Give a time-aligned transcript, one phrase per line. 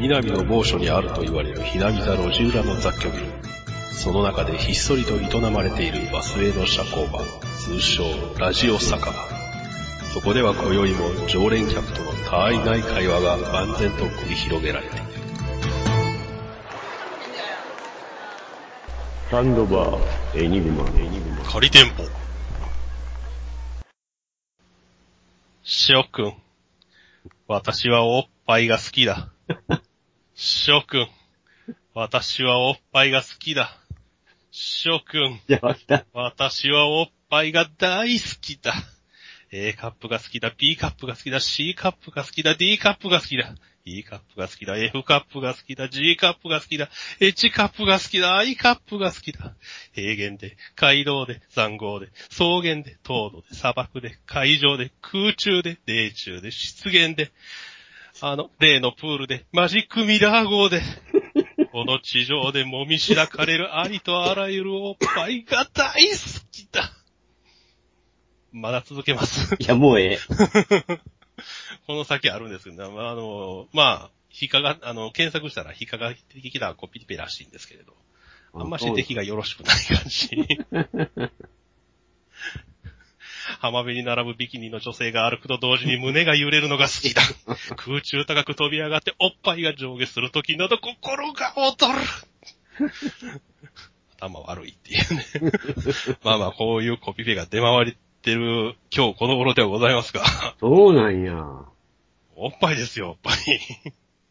[0.00, 3.26] 南の某所にあると言われるひなびた路地裏の雑居ビル。
[3.92, 7.20] その中でひっそりと営まれているバスへの社交場、
[7.58, 8.04] 通称
[8.38, 9.12] ラジオ酒場。
[10.14, 15.04] そこでは今宵も常連客との他愛ない会話が万全と繰り広げられている。
[19.30, 21.44] サンドバー、エニグマ、エニグマ。
[21.44, 22.04] 仮店舗。
[25.62, 26.34] しおくん。
[27.46, 29.28] 私はおっぱいが好きだ。
[30.42, 31.08] しおくん。
[31.92, 33.76] 私はおっぱいが好きだ。
[34.50, 35.38] しおくん。
[36.14, 38.72] 私はおっぱいが大好きだ。
[39.52, 43.54] A カップが好きだ、B カップが好きだ、C カップが好きだ、D カップが好きだ。
[43.84, 46.88] E カップが好きだ、F カップが好きだ、G カップが好きだ、
[47.20, 49.54] H カップが好きだ、I カップが好きだ。
[49.92, 57.30] 平原で、街道で、残壕で、草原で、凍土で、砂漠で、海上で、空中で、霊中で、湿原で、
[58.22, 60.82] あの、例のプールで、マジックミラー号で、
[61.72, 66.16] この地上で揉みしらかれるありとあらゆるおっぱいが大好
[66.50, 66.92] きだ。
[68.52, 69.56] まだ続けます。
[69.58, 70.18] いや、もうええ。
[71.86, 77.96] この先あるんですけど、まあ、あの、まあ、非科学、あの、検索したら非科学的なコピペらしいんですけれど、
[78.52, 80.28] あんまし出来がよろしくない感じ。
[83.58, 87.22] 浜辺に並ぶビキニの女性が歩くと同時に胸が揺れるのが好きだ。
[87.76, 92.90] 空中高く飛び上がっておっぱいが上下するときなど心が躍る。
[94.16, 95.52] 頭悪いっていうね。
[96.22, 100.22] まあまあ、こういうコピペが出回ってる今日この頃ではございますが、
[100.60, 101.34] そうなんや。
[102.36, 103.36] おっぱいですよ、おっぱい。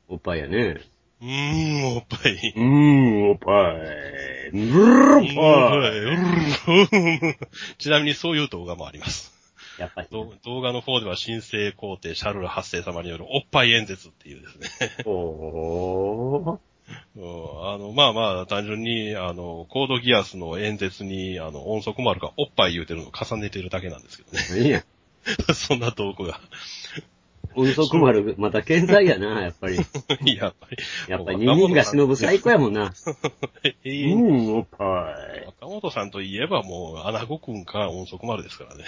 [0.07, 0.81] おっぱいやね。
[1.21, 2.53] うーん、おっぱい。
[2.55, 4.51] うーん、おっぱい。
[4.51, 5.39] ブルー
[6.79, 6.85] パ
[7.27, 7.37] イ。
[7.77, 9.33] ちなみにそういう動画もあります。
[9.77, 10.07] やっぱり。
[10.11, 15.03] ど動画の方では新生皇帝シャルル8世様によるおっぱい演説っていうですね。
[15.05, 16.51] おー。
[16.51, 16.59] うん
[17.17, 24.63] あの、まあまあ、単純に、あの、コードギアスの演説に、あの、音速丸がおっぱい言うてるのを重ねてるだけなんですけどね。
[24.63, 24.83] いいや。
[25.53, 26.41] そんな動画が。
[27.59, 29.77] 音速丸、また健在やな、やっぱり。
[30.37, 30.77] やっぱり。
[31.07, 32.93] やっぱり二人が忍ぶ最高やもんな。
[33.83, 35.45] 永うん、おっぱい。
[35.45, 38.85] 若本さんといえばもう、アナゴくんか音速丸ですからね。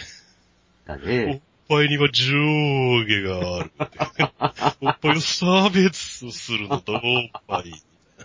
[0.85, 1.41] だおっね。
[1.67, 3.71] ぱいには上下がある。
[4.81, 7.01] おっぱいを差別するのと、おっ
[7.47, 7.71] ぱい。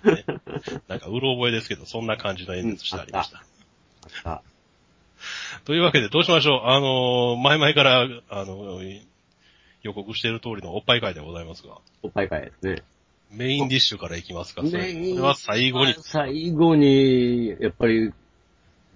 [0.05, 0.25] なね
[0.89, 4.43] なんか、うろ覚えですけど、そんな感じの演説してありました。
[5.65, 6.61] というわけで、どうしましょう。
[6.67, 9.03] あのー、前々から、あのー、
[9.87, 12.83] 予告している通りのおっぱい会でございますが、おっぱい会ですね。
[13.31, 14.63] メインディッシュからいきますか。
[14.63, 15.95] それメインそれは最後に。
[16.01, 18.13] 最後に、やっぱり、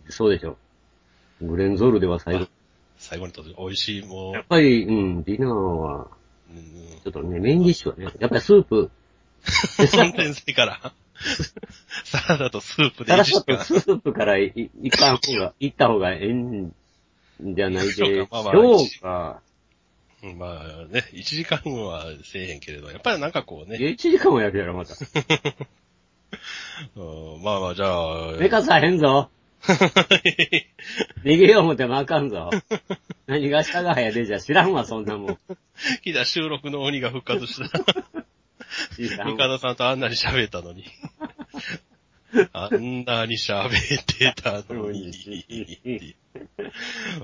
[0.09, 0.57] そうでしょ。
[1.41, 2.49] グレンゾールでは最後。
[2.99, 6.09] 最後にとって美味しい、もやっぱり、うん、ディナーは、
[6.53, 6.63] う、うん、
[7.03, 8.91] ちょっとね、メインディッシュはね、やっぱりスープ、
[9.43, 10.93] 三点生から、
[12.05, 16.75] サラダとスープでただ一時間ちょっとスープからいいいかん方が、いった方がええん
[17.43, 18.51] じゃないでしょうまあま
[19.13, 19.41] あ
[20.23, 24.95] まあね、1時間はせえへんけれど、やっぱりなんかこうね、1時間もやるやろ、また。
[26.97, 29.31] うんまあまあじゃあ、めかさへんぞ。
[31.25, 32.51] 逃げよう思ってもあかんぞ。
[33.27, 35.39] 何が下が早でじゃ知らんわ、そんなもん。
[36.03, 37.79] 来た収録の鬼が復活した。
[38.97, 40.85] 知らんわミカドさんとあんなに喋ったのに。
[42.53, 46.17] あんなに喋ってたのに。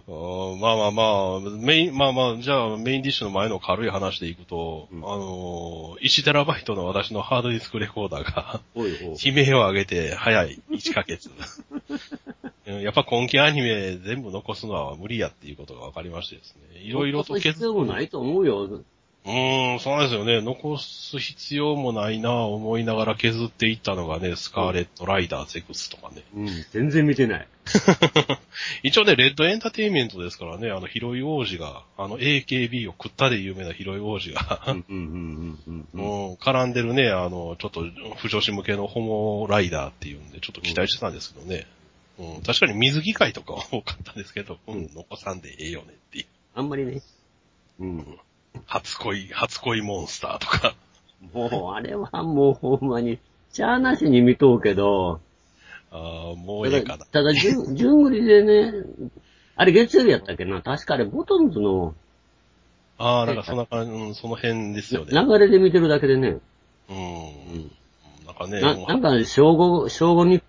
[0.09, 0.13] う
[0.57, 1.03] んまあまあま
[1.37, 8.61] あ、メイン、まあまあ、じゃあメインディッシュの前の軽い話でいくと、うんあのー、1テラバイトの私のハードディスクレコーダーが。
[8.75, 11.31] 悲鳴を上げて早い1ヶ月。
[11.31, 16.81] うんやっぱ今期アニメ全部残すのは無理やっていうことが分かりましてですね。
[16.81, 18.83] いろいろと残す必要もないと思うよ。
[19.27, 20.41] うーん、そうなんですよね。
[20.41, 26.23] 残す必要もないなぁ思いながら削っていったのがね、スカーレット・ライダー・ゼクスとかね。
[26.37, 27.49] うん、全然見てない。
[28.85, 36.33] 一応ね、レッドエンターテインメントですからね、あの、広い王子が、あの、AKB を食ったで有名な広い王子が、うん、うん、うん、うんううん。
[36.33, 37.85] ん、絡んでるね、あの、ちょっと、
[38.19, 41.67] 不女子向けのホモライダーっていうんで、ちょっと期待してたんですけどね。
[42.19, 46.27] うん、確かに水着会とかは多かったんですけど、うん、残さんでええよねっていう。
[46.55, 47.03] あんまりね。
[47.81, 48.19] うん。
[48.67, 50.75] 初恋、初恋モンスターとか。
[51.33, 53.19] もう、あれはもうほんまに、
[53.53, 55.21] しゃーなしに見とうけど、
[55.91, 57.05] ああ、もうええかな。
[57.07, 58.73] ただ、ただじゅ ん、順繰りでね、
[59.57, 61.95] あれ月曜日やったっけな確かあれボトンズの
[62.99, 65.13] ああ、なんかそんな感じ、うん、その辺ですよね。
[65.13, 66.39] 流れで見てるだけでね、
[66.89, 67.71] うん。
[68.27, 70.43] なんかね、ななんか、正午、正午に、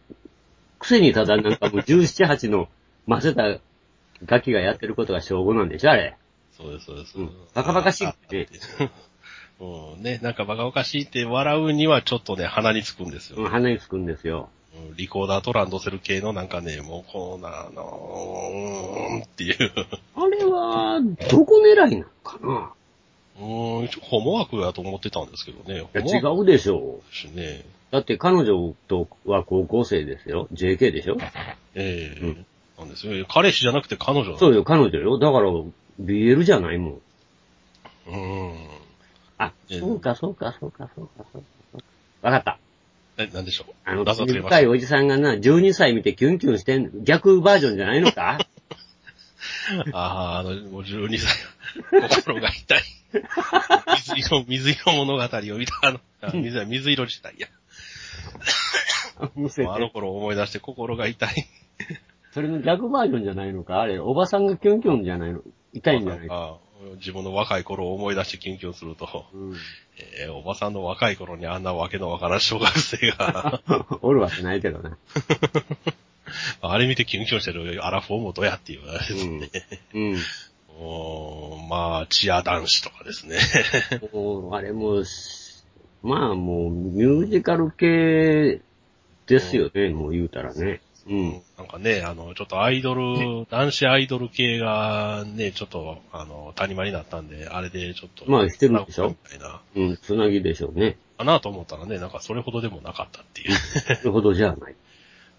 [0.80, 2.68] くせにただなんかもう17、8の
[3.07, 3.59] 混ぜた
[4.25, 6.15] ガキがやってることが正午なんでしょあれ。
[6.57, 7.18] そうです、そうです。
[7.18, 8.50] うんバカバカしいって
[8.80, 8.89] あ
[9.63, 13.38] うん、ね、なんかバカおかしいって笑うにはちょっとね、鼻につくんですよ。
[13.38, 14.50] うん鼻につくんですよ。
[14.75, 19.71] うんリコーダーとランドセル系のなんかね、もうこうなの、うーんっていう。
[20.15, 21.00] あれは、
[21.30, 22.71] どこ狙いなのかな
[23.39, 25.80] うーん、一応ホモ枠だと思ってたんですけどね。
[25.80, 27.65] いや違うでしょだしね。
[27.92, 27.94] う。
[27.94, 30.48] だって彼女とは高校生ですよ。
[30.54, 31.18] JK でしょ
[31.75, 32.45] ええうん
[32.77, 33.25] なんですよ。
[33.27, 35.18] 彼氏じゃなくて彼女そうよ、彼女よ。
[35.18, 35.50] だから、
[36.02, 36.94] BL じゃないもん。
[38.08, 38.68] うーん。
[39.38, 41.86] あ、ええそうか、そうか、そうか、そうか、そうか。
[42.22, 42.60] わかった。
[43.18, 43.74] え、なんでしょう？
[43.84, 44.06] あの。
[44.06, 48.38] 深いおじさんがな、12歳見てキュンキュンしてん、逆バージョンじゃないのか？
[49.92, 51.36] ああ、あの、もう12歳、
[52.10, 52.82] 心が痛い。
[53.96, 57.48] 水色、水色物語を見た、あの、あ水水色自体や。
[59.20, 61.48] あの頃を思い出して心が痛い。
[62.32, 63.82] それの逆バージョンじゃないのか？
[63.82, 65.42] あれ、おばさんがキュンキュンじゃないの？
[65.74, 66.28] 痛いんじゃない？
[66.28, 66.58] か。
[67.00, 69.56] 自分の若い頃を思い出してキュンキュンすると、うん。
[70.22, 73.62] えーおばさんの若い頃にあんなわけのわからん小学生が、
[74.02, 74.92] おるわけないけどね。
[76.62, 79.50] あれ見てキュンキュンしてるアラフォーもどうやっていう話ですね。
[79.94, 80.18] うん。
[80.80, 83.38] おーまあ、チア男子とかですね。
[84.52, 85.04] あれもう、
[86.04, 88.62] まあもう、ミュージカル系
[89.26, 90.82] ですよね、もう言うたらね。
[91.09, 91.42] うん。
[91.57, 98.30] なんかね、あの、ちょっとアイドル、男子アイドル系がね、ちょっと、あの、谷間になったんで、あれでちょっと。
[98.30, 99.09] まあしてるんでしょ？
[99.09, 99.62] みたいな。
[99.75, 100.98] うん、つなぎでしょうね。
[101.18, 103.51] かなと思ったらね、なんかそれほどでもなかったっていう。
[103.54, 104.75] それほどじゃない。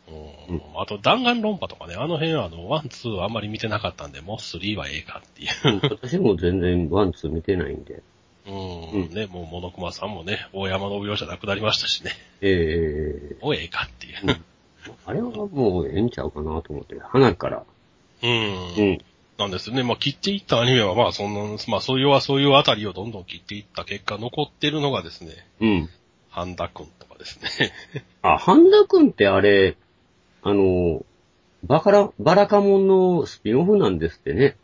[0.08, 5.50] うんあと、ダンガンロンパとかね、あの辺はあの、ワン、ツーあんまり見てなかったんで、もうスリーはええかっていう。
[5.64, 8.02] うん私も全然ワンツー見てないんで。
[8.46, 12.12] うん、うんね、もう、モノクマさんもね、大山のぶ代じゃなくなりましたしね。
[12.40, 14.40] ええもうええかっていう。
[15.06, 16.98] あれはもうええんちゃうかなと思って。
[17.00, 17.64] 花から。
[18.22, 18.30] うん。
[18.30, 18.98] うん。
[19.38, 19.82] なんですね。
[19.82, 25.30] まあ、切っていったアニメは、まあ、そんな、まあ、そういうはそういうあたりをどんどん切っていった結果、残ってるのがですね、
[25.60, 25.90] うん。
[26.28, 27.72] ハンダ君とかですね。
[28.22, 29.76] あ、半田くんってあれ、
[30.42, 31.04] あの、
[31.64, 34.56] バカラ、バラカモンのスピンオフなんですってね。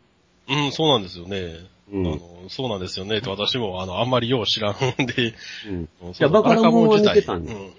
[0.49, 1.59] うん、そうなんですよね。
[1.91, 2.19] うんあの、
[2.49, 3.21] そうなんですよね。
[3.25, 5.33] 私も、あの、あんまりよう知らんで、
[5.67, 5.89] うん。
[6.01, 7.73] うんいやバカラモンは見てたんだうん。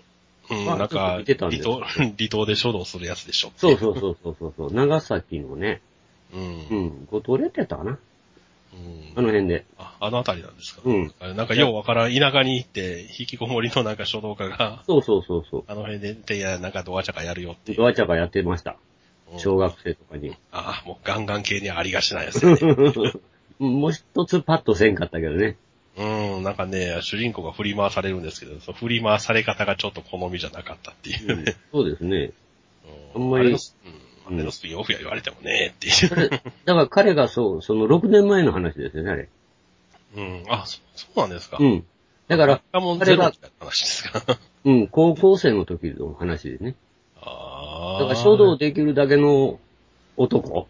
[0.50, 3.52] うん、まあなんか、離島、 離島で書道するやつでしょ。
[3.56, 4.72] そうそうそうそうそうそう。
[4.72, 5.80] 長崎のね。
[6.32, 6.38] う。
[6.38, 6.66] うん。
[6.70, 6.74] う。
[6.74, 7.06] ん。
[7.10, 7.98] 五島でやってたかな。
[8.72, 9.64] うんあの辺で。
[9.78, 10.82] ああのあたりなんですか？
[10.84, 11.12] うん。
[11.36, 15.64] なんかようわからん田舎に行って、引きこもりのなんか書道家が、そうそうそうそう。
[15.66, 17.78] あの辺で、で、いや、なんかドアチャカやるよっていう。
[17.78, 18.72] ドアチャカやってました。
[19.32, 20.36] うん小学生とかに。
[20.52, 22.92] ああ、もうガンガン系にありがちなやつよね。
[23.58, 25.56] もう一つパッとせんかったけどね。
[25.96, 32.32] うん、なんかね、主人公が振り回されるんですけど、その振り回され方がちょっと好みじゃなかったっていうそうですね。
[33.14, 33.58] うんあんまりあれの
[34.28, 36.30] うん、あれのスピンオフや言われてもね、っていう。
[36.64, 39.28] だから彼がそう、その6年前の話ですよね、あれ。
[40.16, 41.56] うん、あ、そそうなんですか。
[41.60, 41.84] うん。
[42.28, 44.22] だから、彼が話ですか。
[44.64, 46.74] うん、高校生の時の話でね。
[47.20, 48.00] ああ。
[48.00, 49.58] だから書道できるだけの
[50.16, 50.66] 男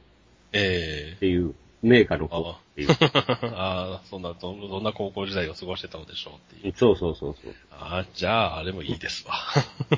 [0.53, 1.55] えっていう、
[1.87, 2.91] 名家の子っていう。
[2.91, 2.95] え
[3.55, 6.75] ああ、そんな、どんどんな高校時代を過ごしてたのでしょうっていう。
[6.77, 7.55] そうそうそうそう。
[7.71, 9.35] ああ、じゃあ、あれもいいですわ。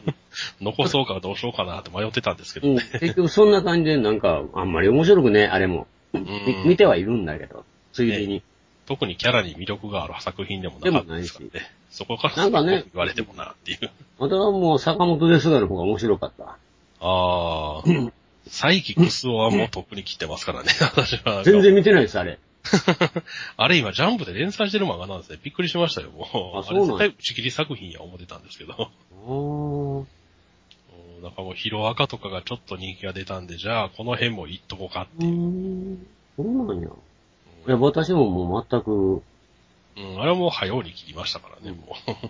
[0.60, 2.82] 残そうかどうしようかなって迷ってたんですけどうん、ね。
[3.00, 5.86] 結局そんな感じでなんか、あんまり面白くね、あれも。
[6.12, 6.22] み
[6.64, 8.42] 見てはいるんだけど、ついでに。
[8.86, 11.70] 特にキャラに魅力がある作品でもなかったですからでね。
[11.90, 13.90] そこからなんかね言われてもなっていう。
[14.18, 16.44] またはもう坂本ですがの方が面白かった。
[16.46, 16.56] あ
[17.00, 17.82] あ。
[18.48, 21.44] サイキクスオはもうとっくに切ってますからね、 私は。
[21.44, 22.38] 全然見てないです、あれ。
[23.56, 25.38] あれ今、ジャンプで連載してる漫画なんですね。
[25.42, 26.56] びっくりしましたよ、もう。
[26.56, 28.74] ああそうなんれ絶対打ち切り作品や思ってたんですけど。
[28.74, 30.08] あーうん
[31.22, 35.32] なんかもうヒロアカとかがちょっと人気が出たんで、じゃあこの辺も言っとこうかっていう。
[35.32, 36.06] ん。
[36.36, 36.88] そうなんや。
[36.88, 39.22] いや、私ももう全く、
[39.96, 42.28] うん、あれはもう早うに切りましたからね、もう。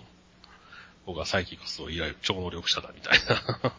[1.05, 3.73] 僕はサイキクスを以来超能力者だみたいな。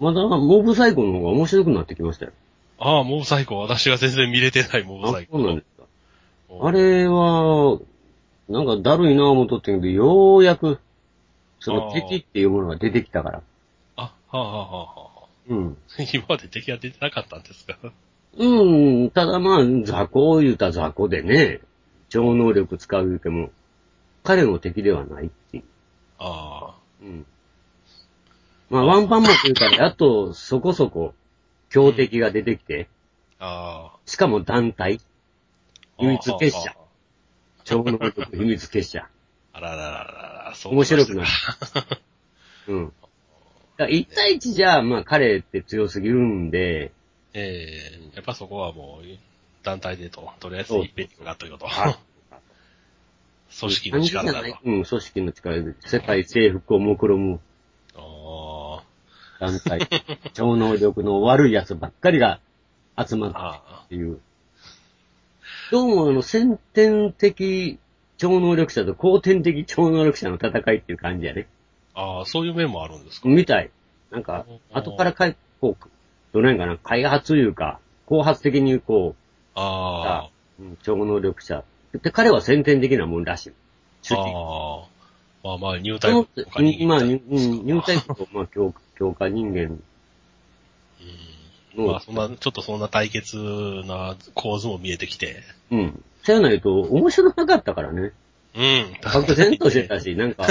[0.00, 2.32] まだモブサイコの方が面白くなってきましたよ。
[2.78, 5.38] ああ、モブサイコ、私が全然見れてないモブあ、サイコ。
[5.38, 5.84] そうなんですか。
[6.50, 7.80] うんあれは、
[8.48, 10.78] なんかだるいなぁ思っとってんけど、ようやく、
[11.58, 13.42] その敵っていうものが出てきたから。
[13.96, 15.76] あ、はあ、はあはあはあ、うん。
[15.98, 17.76] 今まで敵が出てなかったんですか？
[18.36, 21.60] うん、ただまあ、雑魚言うたら雑魚でね、
[22.08, 23.50] 超能力使う言うても、
[24.22, 25.64] 彼の敵ではないっていう。
[26.20, 27.26] あうん。
[28.74, 31.14] まあ、ワンパンマンというから、やっとそこそこ、
[31.68, 32.88] 強敵が出てきて、
[33.38, 34.98] あ、あしかも団体、
[35.96, 36.02] あ。
[36.02, 36.76] 秘密結社あ。
[37.62, 39.08] 超能力秘密結社。
[39.52, 40.02] あらららら
[40.48, 41.28] ら、そう面白くなる
[42.66, 42.74] る。
[42.74, 42.92] うん。
[43.76, 46.90] だ1対1じゃ、まあ彼って強すぎるんで、
[47.32, 49.06] ええやっぱそこはもう、
[49.62, 51.68] 団体でと、とりあえず一遍にがというと。
[51.68, 51.96] あ
[53.56, 57.38] 組織の力だとうん、組織の力で、世界征服を目論むあ
[59.40, 59.88] 団体、
[60.32, 62.40] 超能力の悪い奴ばっかりが
[62.96, 64.20] 集まーったっあていう。
[65.70, 67.78] どうもあの、先天的
[68.16, 71.48] 超能力者と後天的超能力者の戦いっていう感じやね。
[71.94, 73.28] ーあー、そういう面もあるんですか？
[73.28, 73.70] みたい。
[74.10, 75.88] なんか、後からかい、こう、
[76.32, 79.16] どうなんかな、開発というか、後発的にこ
[79.54, 81.64] あう、うん超能力者。
[81.92, 83.52] で、彼は先天的なもんらしい。
[84.10, 84.93] あ、ああ。
[85.44, 86.86] まあまあ、ニュータそのイプとかに。
[86.86, 89.78] まあ、ニうんタイプと、まあ、強強化人間
[91.76, 95.42] の、まあ、そんな、ちょっとそんな対決な構図も見えてきて。
[95.70, 96.02] うん。
[96.22, 98.12] そうやないと面白なかったからね。
[98.56, 98.96] うん。
[99.02, 100.46] 漠然としてたし、 なんか、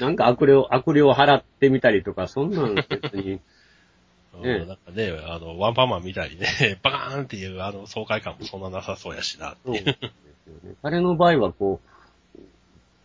[0.00, 3.38] なんか悪霊、悪霊を払ってみたりとか、そんなん別に、
[4.34, 9.76] うんねなんかね、あの、ワンパンマンみたいにね、バカーンっていう、あの、爽快感もそんななさそうやしな、っていう。
[9.76, 10.74] そうですよね。
[10.82, 11.89] 彼の場合はこう、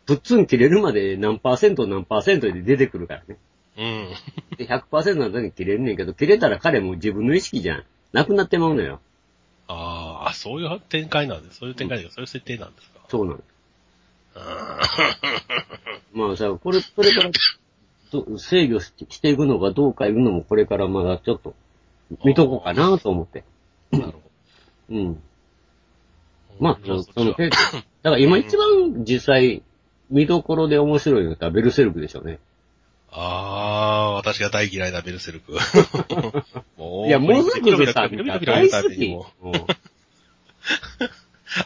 [0.06, 3.38] ぶっつん切れるまで何パーセント何パーセントで出てくるからね。
[3.78, 4.58] うん。
[4.58, 7.84] で、100%の時に切れるねんけど、切れたら彼も自分の意識じゃん。
[8.14, 9.02] なくなってまうのよ。
[9.68, 11.60] ああ、そういう展開なんです。
[11.60, 13.00] そういう展開で、そういう設定なんですか。
[13.10, 13.40] そうなの。
[14.36, 14.80] あ
[16.14, 17.32] まあさ、これ、これから、
[18.12, 21.56] ど制御ししていくのかどうかいうのもこれからまだちょっと、
[22.24, 23.44] 見とこうかなと思って。
[23.92, 24.22] ーなるほ
[24.90, 25.14] うん。
[25.16, 25.20] ど。
[26.60, 27.34] まあ、その程度。
[27.34, 29.64] そっちはだから今一番実際、
[30.10, 32.40] 見どころで面白いのってベルセルクでしょうね。
[33.12, 35.54] ああ、私が大嫌いなベルセルク。
[36.78, 39.10] もういや、モズクズさん大好き。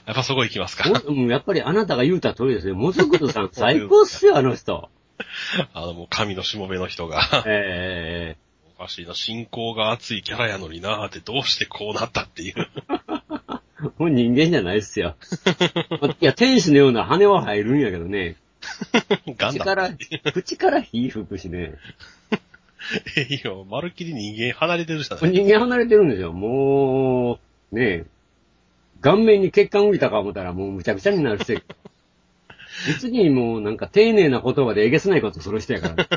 [0.06, 0.88] やっぱそこ行きますか。
[0.88, 2.74] やっぱりあなたが言うた通りですね。
[2.74, 4.90] モズクズさん最高っすよ、あの人。
[5.74, 7.44] あの、もう神のしもべの人が。
[7.48, 8.38] え
[8.78, 12.68] おかしいな、信仰が熱いキャラやのになーってどうしてこうなったっていう。
[13.82, 15.16] えもう人間じゃないっすよ。
[16.20, 18.36] いや、天使のような羽は入るんやけどね。
[19.38, 19.60] ガンダム。
[19.60, 19.90] 口から、
[20.34, 21.76] 口から火吹くしね。
[23.18, 26.32] え いいよ、まるっきり人間離れてるじゃない人間離れてるんですよ。
[26.34, 27.40] も
[27.72, 28.06] う、ねえ。
[29.02, 31.64] 顔面に血管浮いたか思ったらもうむちゃくちゃになるし。
[32.88, 36.08] 別にもうなんか丁寧な言葉でえげつないことする人やから、ね。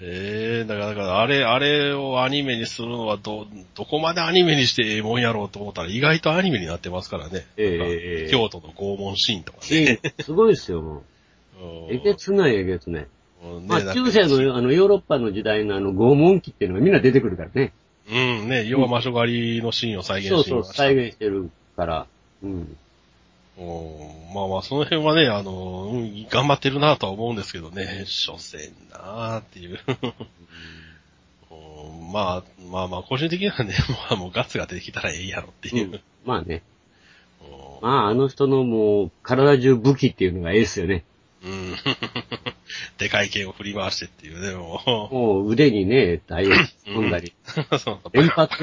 [0.00, 7.46] ええだから、だから、あれ、あれをアニメにするのはど、どこまでアニメにしてええもんやろうと思ったら意外とアニメになってますからね。
[7.56, 10.00] ええなんかええ京都の拷問シーンとかね。
[10.18, 11.02] ンすごいですよ、もう。
[11.90, 13.06] えげつないえげつない。
[13.66, 17.72] まあ、中世のあのヨーロッパの時代のあの拷問記っていうのがみんな出てくるからね。
[18.08, 20.74] うん、ね、要は魔女狩りのシーンを再現そうそう、してみました。
[20.74, 22.06] 再現してるから。
[22.42, 22.76] うん。
[23.58, 29.78] うんまあまあ、その辺はね、あの、うん頑張ってるなとは思うんですけどね、所詮なあっていう。
[31.50, 33.74] うんまあ、まあまあ、個人的にはね、
[34.10, 35.90] もうもうガッツが出てきたらええやろっていう。
[35.90, 36.62] うんまあね。
[37.42, 37.48] うん
[37.82, 41.04] まあ、あの人のもう、体中武器っていうのがええっすよね。
[41.44, 41.74] うん。
[42.98, 46.52] でかい剣を振り回してっていうね、ももう腕にね、体を
[46.86, 47.32] 込んだり。
[47.72, 47.78] う。
[47.78, 48.54] そう連発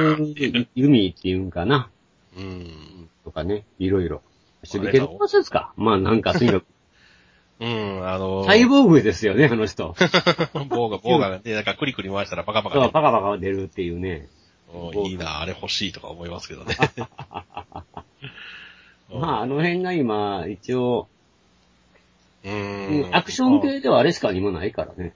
[0.76, 1.90] 弓っていうんかな。
[2.38, 3.10] うん。
[3.26, 4.22] とかね、いろいろ。
[4.64, 5.18] 手裏剣の？
[5.18, 5.74] 話ですか？
[5.78, 6.66] まあなんか、とにかく、
[7.62, 9.96] うん、あの、サイボーグですよね、あの人。
[10.70, 14.28] 棒が、棒がね、なんかクリクリ回したらパカパカそう、ねパカパカ出るっていうね。
[14.74, 16.76] うんいいな、あれ欲しいとか思いますけどね。
[19.12, 21.08] まあ、あの辺が今、一応、
[22.44, 25.14] ううんんアクション系ではあれしかにもないからね。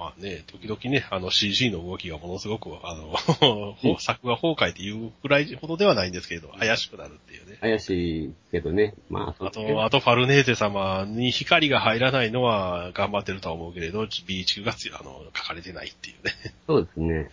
[0.00, 3.14] うん、まあね、時々ね、あの CG の動きがものすごく、あの、
[3.84, 7.58] うん作画崩壊っていうくらいほどではないんですけれど、怪しくなるっていうね。
[7.60, 8.94] 怪しいけどね。
[9.08, 16.32] まあ、そあと、あとファルネーテ様に光が入らないのは頑張ってるとは思うけれど、ビーチがあの、書かれてないっていうね。
[16.66, 17.30] そうですね。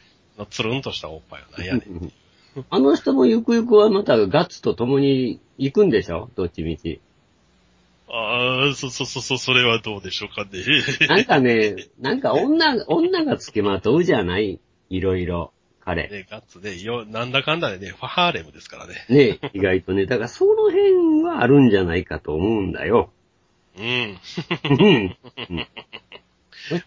[0.50, 2.14] つるんとしたおっぱいはなんやねん。
[2.70, 6.30] あの人もゆくゆくはまたガッツと共に行くんでしょ？
[6.36, 7.00] どっちみち。
[8.10, 10.64] ああ、そ、そ、そ、そ、それはどうでしょうかね。
[11.08, 14.60] なんかね、なんか女、女が付きまとうじゃない
[14.90, 16.10] いろいろ、彼。
[16.10, 19.06] ね、ガッツね、よ、なんだかんだでね、ファハーレムですからね。
[19.10, 20.06] ね、意外とね。
[20.06, 23.12] だからその辺はあるんじゃないかと思うんだよ。
[23.78, 24.18] うん。
[24.64, 25.18] うん。
[25.50, 25.68] うん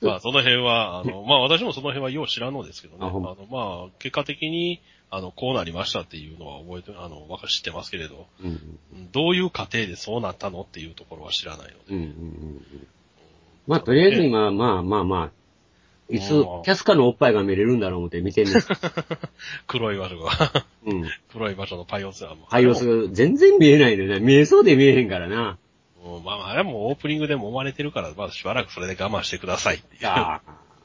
[0.03, 3.01] まあ、その辺は、あの、まあ、私もその辺はよう知らんのですけどね。
[3.03, 8.79] ああの、まあ、結果的に、あの、こうなりましたっていうのは覚えて、あの、わか知ってますけれど、うん
[9.13, 11.77] どういう過程でそうなったのっていうところは知らないので。
[11.89, 12.87] うんうんうん
[13.67, 15.31] まあ、とりあえず今、まあまあまあ、
[16.09, 18.55] いつうん、キャスカのおっぱいが見れるんだろう思って見てんねん。
[19.69, 21.05] 黒い場所が、うん。
[21.33, 22.45] 黒い場所のパイオスはもう。
[22.49, 24.21] ハイオスが全然見えないのよな。
[24.21, 25.59] 見えそうで見えへんからな。
[26.05, 30.03] うんまあまあ、あれはもうオープニングで揉まれてるから、まあしばらくそれで我慢してくださいっていう。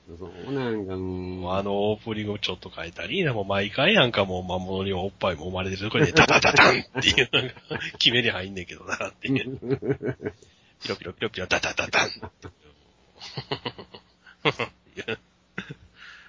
[0.07, 1.53] そうなんか、もう。
[1.53, 7.49] あのオープニングをちょっと変えたり、もう毎回なんかもう魔物におっぱいも生まれてるところで、 タタタタンっていうのが、
[7.97, 9.57] 決めに入んねんけどな、っていう。
[10.83, 12.09] ピロピロピロピロ、タタタタン。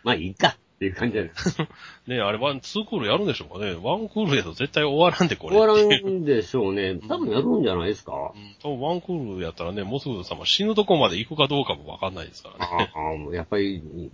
[0.04, 1.30] まあいいかっていう感じだよ。
[2.06, 3.76] ねあれワン、ツークールやるんでしょうかね。
[3.82, 5.56] ワンクールやと絶対終わらんで、これ。
[5.56, 6.10] 終わら。
[6.10, 6.98] んでしょうね。
[7.08, 8.12] 多分やるんじゃないですか。
[8.12, 12.90] うん多分ワンクールやったらね、モスグル様死ぬとこまで行くかどうかもわかんないですからね。
[12.94, 14.10] ああ、もうやっぱり、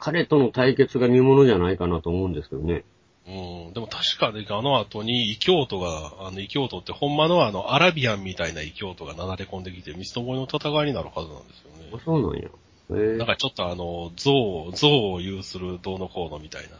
[0.00, 2.84] 彼との対決が見ものじゃないかなと思うんですけどね。
[3.28, 3.72] うん。
[3.72, 12.02] でも確かね、あの後に異教徒が、あの異教徒ってほんまのあのアラビアンみたいな異教徒がなだれ込んできて、三つどもえの戦いになるはずなんですよあね。
[12.04, 12.48] そうなんや。
[12.92, 16.76] なんかちょっとあの、象、象を有するどうのこうのみたいな、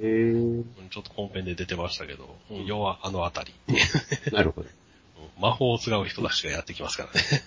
[0.00, 3.52] へえうんちょっと本編で出てましたけど、うん要はあのあたり。
[4.32, 4.68] なるほど。
[4.68, 4.74] うん
[5.40, 7.42] 魔法を使う人たちがやってきますからね。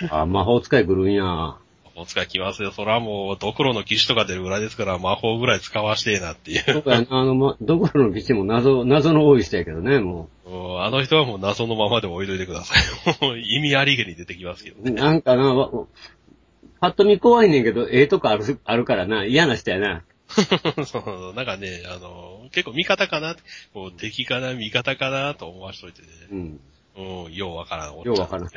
[0.10, 1.24] あ、魔法使い来るんや。
[1.24, 1.58] 魔
[1.94, 2.70] 法使い来ますよ。
[2.70, 6.64] そらもう、ドクロの騎士とか出るぐらいですから、魔法ぐらい使わしてえなっていう。
[6.66, 13.42] そうか、あの、ま、どころの騎士も謎、謎の多い人やけどね、もうんあの人はもう謎のままで置いといてください。
[13.56, 14.84] 意味ありげに出てきますけどう。
[14.84, 14.92] ね。
[14.92, 15.70] なんかな、わ
[16.80, 20.04] パッと見怖いねんけど、ええとこある、あるからな、嫌な人やな。
[20.86, 23.34] そう、なんかね、あの、結構味方かな
[23.72, 26.08] こう、敵かな味方かなと思わしといてね。
[26.30, 26.60] うん。
[26.96, 27.94] うん、ようわからん。
[27.94, 28.48] ようわからん。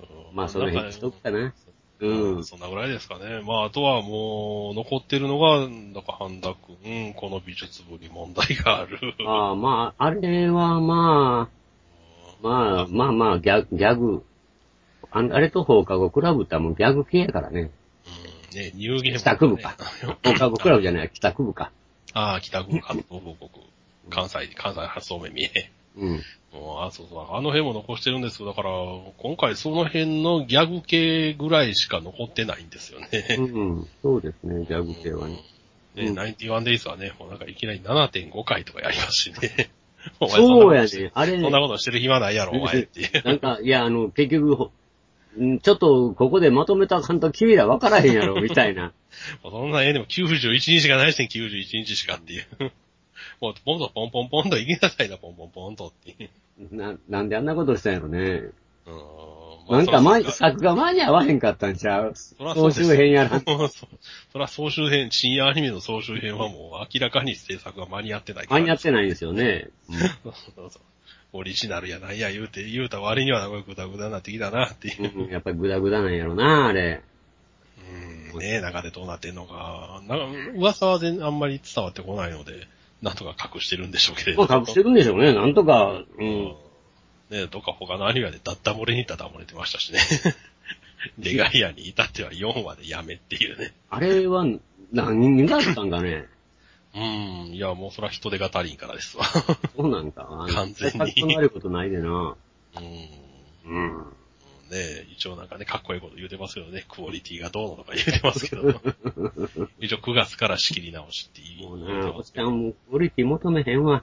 [0.00, 1.52] うんまあ、その辺にしとくかな。
[2.00, 2.44] ううんん。
[2.44, 3.40] そんなぐらいですかね。
[3.44, 6.54] まあ、あとはもう、残ってるのが、なんか、半田
[6.84, 8.98] 君、この美術部に問題がある。
[9.26, 11.58] ああ、まあ、あれはまあ、
[12.40, 14.24] まあ、まあまあ、ギャギャグ。
[15.10, 17.70] ああれと放課後クラブってもうギャグ系やからね。
[18.52, 19.76] うん、ね、ニューゲーム、帰宅部か。
[20.24, 21.72] 放課後クラブじゃない、帰宅部か。
[22.12, 23.60] ああ、北国関東報告。
[24.10, 25.70] 関西、関西発送目見え。
[25.96, 26.22] うん。
[26.52, 27.36] もうあ、そうそう。
[27.36, 28.48] あの辺も残してるんですよ。
[28.48, 28.70] だから、
[29.18, 33.08] 今回その辺のギャグ系ぐらいしか残ってないんですよね。
[33.38, 35.42] うん、そうですね、ギャグ系はね。
[35.94, 39.70] ね、うんナインティワンデイズはね、もうなんかいきなり7.5回とかやりますしね。
[40.20, 41.10] お前そうやね。
[41.14, 43.22] あれねそんな、ことしてる暇ないやろ、お前っていう。
[43.24, 44.70] なんか、いや、あの、結局、ほ
[45.40, 48.92] んちょっと、ここでまとめたかんと君ら分からへんやろ、みたいな。
[49.42, 52.46] そんな絵でも91日がないし、91日しかっていう。
[53.40, 56.76] もう、ポンとポンポンポンと行きなさいな、ポンポンポンとっていう。
[56.76, 58.18] な、なんであんなことしたんやろね。
[58.86, 59.18] うん
[59.68, 62.14] なんか、ま、そ作が間に合わへんかったんちゃう？
[62.14, 63.40] 総集編やらん。
[63.44, 63.68] そ
[64.32, 68.46] そら総集編、深夜アニメの総集編はもう明らかに制作が間に合ってない。
[68.48, 69.68] 間に合ってないんですよね。
[69.90, 70.82] そうそうそう
[71.32, 75.28] オリジナルやなんや言うて、言うた割にはなんかグダグダになってきたなっていうう。
[75.28, 77.02] ん、やっぱりグダグダなんやろな、あれ。
[78.32, 80.02] うん、ねえ、中でどうなってんのか。
[80.08, 80.24] なんか、
[80.56, 82.66] 噂は全あんまり伝わってこないので、
[83.02, 84.46] なんとか隠してるんでしょうけれど。
[84.46, 85.92] まあ隠してるんでしょうね、なんとか。
[85.92, 86.56] ううんん。。
[87.30, 90.00] ねえ、どっか他のアニメでダッダ漏れにダダ漏れてましたしね。
[91.18, 93.72] レガリアに至っては4話でやめっていうね。
[93.90, 94.44] あれは、
[94.92, 96.26] 何人だったんかね。
[96.98, 99.24] うん、いや、もうそら人手が足りんからですわ。
[99.76, 100.26] そうなんか。
[100.28, 102.36] あ の完全に考えることないでな。
[102.76, 102.84] うん。
[103.64, 104.06] うん。
[104.70, 108.62] ねえ、一応なんかね、かっこいいこと言うてますけどね、クオリティがどうのとか言うてますけど、
[109.80, 114.02] 一応9月から仕切り直しって言もうう言うな、おっちゃんもうクオリティ求めへんわ。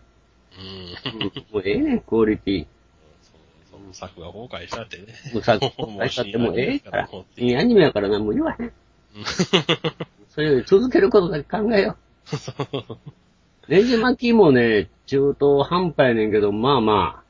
[0.58, 1.14] うん。
[1.14, 2.66] うんもうええねん、クオリティ。
[3.70, 5.08] その作が崩壊したってね。
[5.34, 7.42] もうさ、もう大したってもうええからもう。
[7.42, 8.74] いいアニメやからな、もう言わへん。
[10.30, 12.05] それより続けることだけ考えよう。
[13.68, 17.24] ネジ巻きもね、中途半端やねんけど、まあま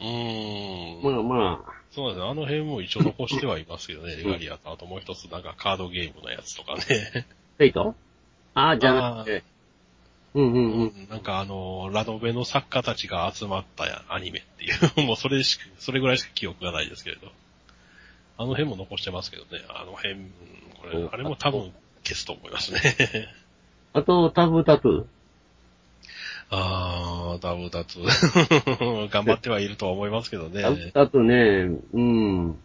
[0.00, 1.02] うーあ、ん。
[1.02, 2.28] まあまあ、そうですね。
[2.28, 6.82] あの辺も一応残してはいますけどね、 レガリアと、あともう一つなんかカードゲームのやつとかね。
[7.58, 7.94] フェイト？
[8.54, 9.42] ああ、じゃなくて。
[10.34, 11.08] うんうんうん。
[11.08, 14.68] なんかあの、ラノベの作家たちが集まったアニメってい
[15.02, 17.32] う、 もうそれしか、それぐらいしか記憶がないですけれど。
[18.38, 20.30] あの辺も残してますけどね、あの辺、うん
[20.82, 21.72] これ、あれも多分
[22.04, 23.28] 消すと思いますね。
[23.96, 25.04] あと、タブタトゥー。
[26.50, 27.98] あー、ダブダツ。
[29.10, 30.60] 頑張ってはいるとは思いますけどね。
[30.60, 32.58] タブタトゥーね、うん。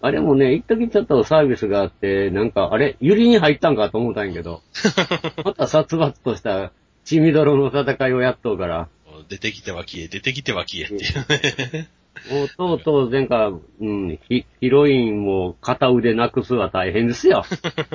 [0.00, 4.62] あれもね、一時ちょっとサービスがあって、なんか、あれ、ユリに入ったんかと思ったんやけど、
[5.44, 6.72] また殺伐とした
[7.04, 8.88] 血みどろの戦いをやっとうから、
[9.28, 11.88] 出てきては消え、出てきては消えっていうね。
[12.56, 17.44] とうとう前回、うん、ヒヒロインも片腕なくすは大変ですよ。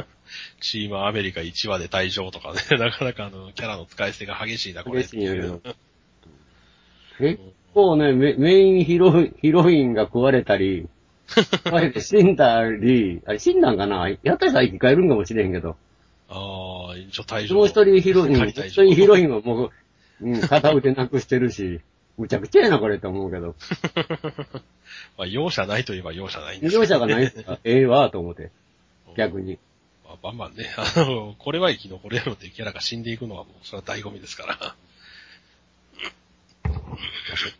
[0.60, 5.04] チームアメリカ1話で退場とかね、 なかなかあの、キャラの使い捨てが激しいな、これ。
[5.04, 5.62] 激しいど
[7.20, 7.40] 結
[7.74, 10.88] 構ね、メメインヒロヒロインが食われたり、
[11.28, 14.10] 食われて死んだり、あれ死んだんかな？
[14.24, 15.78] やったら生き返るんかもしれんけど。
[16.30, 17.56] ああ、一応退場。
[17.56, 19.72] もう一人ヒロイン、一人ヒロインはもう、
[20.22, 21.80] うん、片腕なくしてるし、
[22.17, 23.56] むちゃくちゃやな、これと思うけど。
[25.17, 28.43] まあ、容赦ないといえば容赦ないんですけど容赦がないから、 ええわ、と思って。
[28.43, 28.51] うん
[29.15, 29.58] 逆に。
[30.06, 34.75] まあ、バンバンね、 あの、これは生き残れるっていうキャラが死んでいくのはもう、それは醍醐味ですから。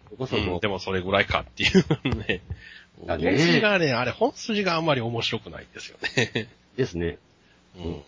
[0.10, 2.42] そこそこうんで、もそれぐらいかっていうね。
[3.06, 6.48] だね本筋がね、あれ本筋があんまり面白くないんですよね。
[6.78, 7.18] ですね。
[7.76, 8.04] うん。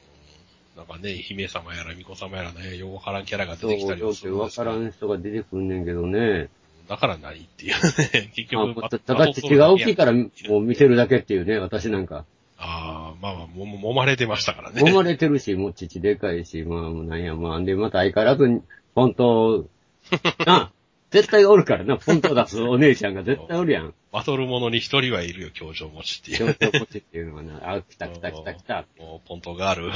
[0.79, 6.47] なんかね、姫様やら巫女様やらね、ようわからんキャラが出そう、てきたりもよくわするんですけどからん人が出てくんねんけどね。
[6.87, 8.31] だから何っていうね。
[8.33, 12.23] 結局、あたただ血が大きいからもう見てるだけっていうね、私なんか。
[12.57, 14.81] ああ、まあまあ、も、も揉まれてましたからね。
[14.81, 18.61] 揉まれてるし、もう父でかいし、まあ、なんや、まあ、で、また相変わらず、
[18.95, 19.67] 本当、
[20.45, 20.71] な、
[21.11, 23.93] 絶対おるからな、本当出すお姉ちゃんが絶対おるやん。
[24.11, 26.53] バトルものに一人はいるよ、教場持ちってい強う。
[26.55, 28.85] 調こっちっていうのはな、あ、来た来た来た来た。
[28.99, 29.91] もう、ポントガール。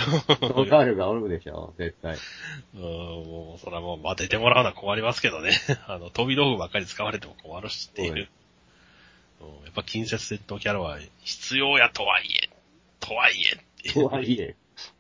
[0.48, 2.18] そうガールがおるでしょ、絶対。
[2.76, 5.52] うん、もう、それはもう、まあ、出てもらうのは困りますけどね。
[5.88, 8.28] あの、飛び道具ばっかり使われても困るしっていう。
[9.40, 12.50] そうんやっぱ近接戦闘キャラは必要やとはいえ、
[13.00, 13.92] とはいえ。
[13.94, 14.56] とはいえ、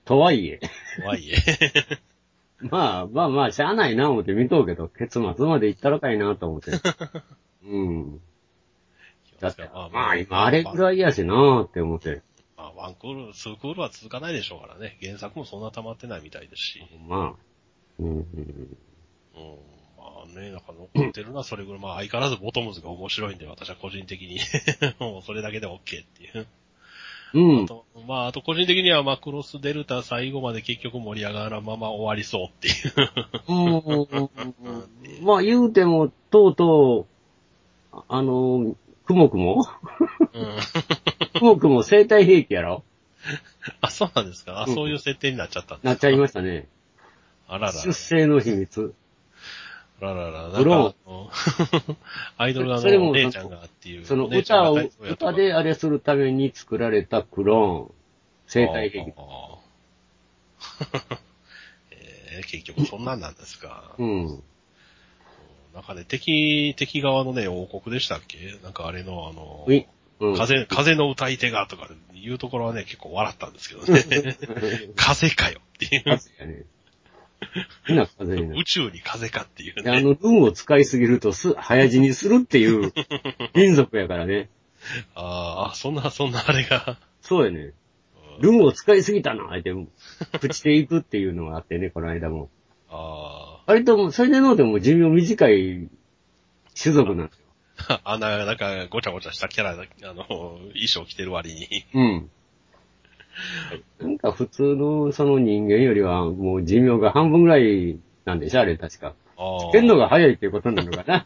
[0.05, 0.59] とはいえ。
[0.99, 1.37] とはいえ。
[2.69, 6.71] まあ、まあまあ、しゃあないな思って見とうけど、結末まで行ったらかいなと思って。
[7.65, 8.21] うん。
[9.39, 12.21] だって、まあ今あれぐらいやしなーって思って。
[12.55, 14.97] まあ、ワンクール、ツークールは続かないでしょうからね。
[15.01, 16.81] 原作もそんな溜まってないみたいですし。
[17.07, 17.43] まあ。
[17.99, 18.17] うん、うん。
[18.17, 19.57] うん。
[19.97, 24.39] まあね、なんか残ってるのはそれぐらい、まあ相変わらずボトムズが面白いんで、私は個人的に
[24.99, 26.47] もうそれだけで OK っていう。
[27.33, 27.67] うんあ。
[27.67, 32.75] と、まああと個人的にはマクロスデルタ最後まで結局盛り上がらんまま終わりそうっていう。
[33.47, 37.07] うんまあ言うても、とうと
[37.91, 39.65] う、ああの、くもくも
[41.41, 41.59] うん。
[41.59, 42.83] くも生体兵器やろ？
[43.81, 44.61] あ、そうなんですか？
[44.61, 45.89] あ、うんそういう設定になっちゃったんですか？
[45.89, 46.67] なっちゃいましたね。
[47.47, 47.73] あらら。
[47.73, 48.93] 出生の秘密。
[50.11, 50.49] あららら。
[50.49, 50.93] なんか
[52.37, 52.75] アイドルの
[53.09, 54.05] お姉ちゃんがっていう。
[54.05, 57.95] そのお姉ちゃん歌を、歌であれするために作られたクローン。
[58.47, 58.99] 生体兵
[61.91, 63.93] えー結局そんなんなんですか。
[63.97, 64.43] うん。
[65.73, 68.57] なんかね、敵、敵側のね、王国でしたっけ？
[68.63, 69.65] なんかあれのあの。
[69.67, 70.35] うん。
[70.37, 74.37] 風、風の歌い手がとかいうところはね、結構笑ったんですけどね。
[74.95, 76.03] 風かよっていう。
[76.03, 76.63] 風やね。
[77.85, 78.59] 変な風になる。
[78.61, 80.01] 宇宙に風かっていうであね。
[80.01, 82.93] の、運を使いすぎるとす、早死にするっていう
[83.55, 84.49] 民族やからね。
[85.15, 86.97] あーあ、そんな、そんなあれが。
[87.21, 87.73] そうやね。
[88.39, 89.87] ルンを使いすぎたな、相手も。
[90.33, 92.49] 朽ちていくっていうのがあってね、この間も。
[92.89, 95.89] あ割ともう、それでのうても寿命短い
[96.81, 97.45] 種族なんですよ。
[97.89, 98.01] あ。
[98.03, 101.67] あんな、なんか、ごちゃごちゃしたキャラ、あの、衣装着てる割に。
[101.93, 102.29] うん。
[103.99, 109.13] なんか普通のその人間よりはもう寿命が半分ぐらいなんでしょあれ確か。
[109.37, 109.71] ああ。
[109.71, 111.25] 剣のが早いっていうことなのかな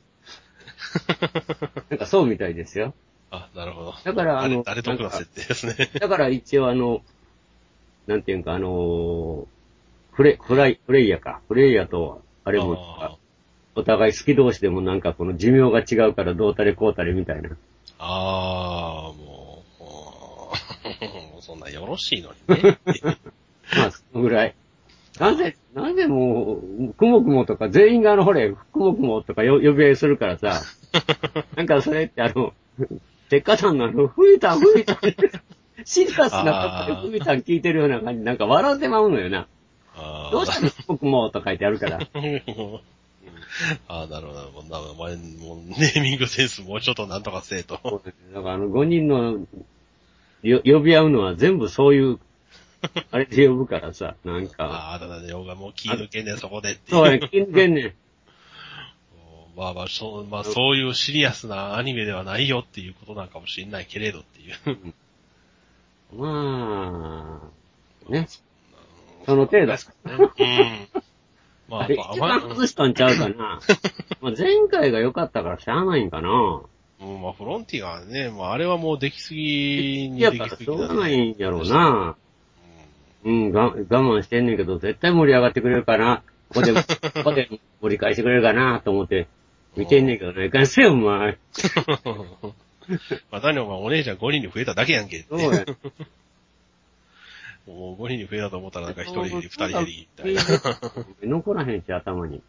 [1.89, 2.93] なんかそうみたいですよ。
[3.29, 3.93] あ、なるほど。
[4.03, 5.89] だからあの誰誰得の設定ですね。
[5.99, 7.01] だから一応あの、
[8.07, 9.47] なんていうかあの
[10.11, 11.41] フレ、フライ、フレイヤか。
[11.47, 13.17] フレイヤと、あれもあ
[13.75, 17.49] お互い好き同士でもなんかこの寿命が違うからどうたれこうたれみたいな。
[17.99, 19.26] ああ、も
[21.41, 22.77] そんなよろしいのにね。
[23.75, 24.55] まあ、そのぐらい。
[25.19, 30.61] なぜ、なぜもう、くもくもとか、全員があの、ほれ、くもくもとかよ呼び合いするからさ、
[31.55, 32.53] なんかそれってあの、
[33.29, 34.99] 鉄火山のあの、吹いた吹いた、
[35.83, 39.47] シリアスなことで吹いた聞いてるような感じ、なんか笑ってまうのよな。
[39.95, 41.99] あーどうしたのくもくもと書いてあるから。
[43.87, 44.51] ああ、なるほど。
[44.51, 47.73] もうなお前、もうネーミングセンスもうちょっとなんとかせえと。
[48.33, 49.39] だからあの、5人の、
[50.43, 52.19] よ呼び合うのは全部そういう、
[53.11, 56.97] あれで呼ぶからさ、なんか、ああ、だだね、よがもう気抜けねえそこでっていう。
[56.97, 57.95] そうや、金言ね。
[59.57, 64.93] まあまあ、そう、まあそういうシリアスなアニメではないよっていうことなんかもしれないけれどっていう。
[66.15, 67.41] ま
[68.07, 68.27] あ、ね。
[69.25, 70.13] その程度ですかね。
[70.13, 71.01] うん。
[71.67, 73.59] まあ、あれ、まあ一番外したんちゃうかな。
[74.21, 76.61] まあ前回が良かったからしゃあないんかな。
[76.99, 80.99] うん、まあ、フロンティアはね、まあ、あれはもうできすぎにいやできすぎからしょうがだね。
[80.99, 82.15] ないんやろうな。
[83.23, 86.23] うん、が我慢してんねんけど、絶対盛り上がってくれるかな。
[86.49, 86.81] ここで、 こ
[87.23, 87.49] こで
[87.81, 89.27] 盛り返してくれるかなと思って、
[89.75, 90.45] 見てんねんけどね。
[90.45, 91.37] いかんせよ、お前。
[93.29, 95.23] まあ、何お前お姉ちゃん5人に増えただけやんけ。
[95.23, 95.65] そうや。
[97.67, 100.41] もう5人に増えたと思ったらなんか1人減り、2人減り、みたいな。
[101.23, 102.41] 残らへんし、頭に。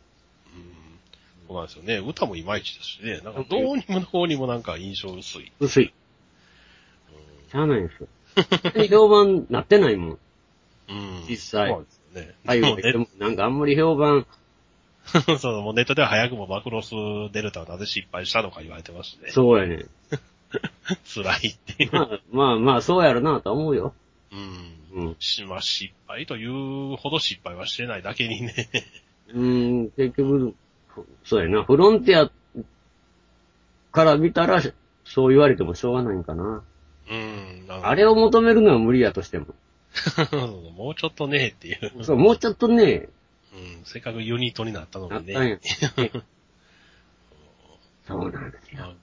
[1.49, 1.97] うんそうなんですよね。
[1.99, 3.21] 歌もいまいちですしね。
[3.25, 5.51] なんかどうにもこうにもなんか印象薄い。
[5.59, 5.95] 薄い。
[7.51, 8.09] しゃあないんですよ。
[8.91, 10.19] 評判なってないもん。
[10.89, 11.25] うん。
[11.29, 12.35] 実際そうですよね。
[12.45, 14.27] はい、で もなんかあんまり評判、
[15.39, 16.91] そう、もうネットでは早くもマクロス
[17.33, 19.31] デルタはなぜ失敗したのか言われてますね。
[19.31, 19.87] そうやね。
[21.15, 21.93] 辛いっていう。
[21.93, 23.95] まあまあまあ、そうやろなと思うよ。
[24.33, 24.37] う
[25.01, 25.07] ん。
[25.07, 25.17] うん。
[25.19, 28.69] しまあ、失敗というほど失敗はしてないだけにね。
[29.33, 30.55] うん、結局、
[31.25, 32.31] そうやな、フロンティア
[33.93, 34.63] から見たら、
[35.05, 36.63] そう言われてもしょうがないんかな。
[37.11, 37.67] うん。
[37.67, 39.47] なんあれを求めるのは無理やとしても。
[40.77, 42.05] もうちょっとね、っていう。
[42.05, 43.09] そう、もうちょっとね、
[43.53, 43.85] うん。
[43.85, 45.35] せっかくユニットになったのなっにね。
[45.35, 45.59] たんや。
[48.07, 48.95] そうなんですよ。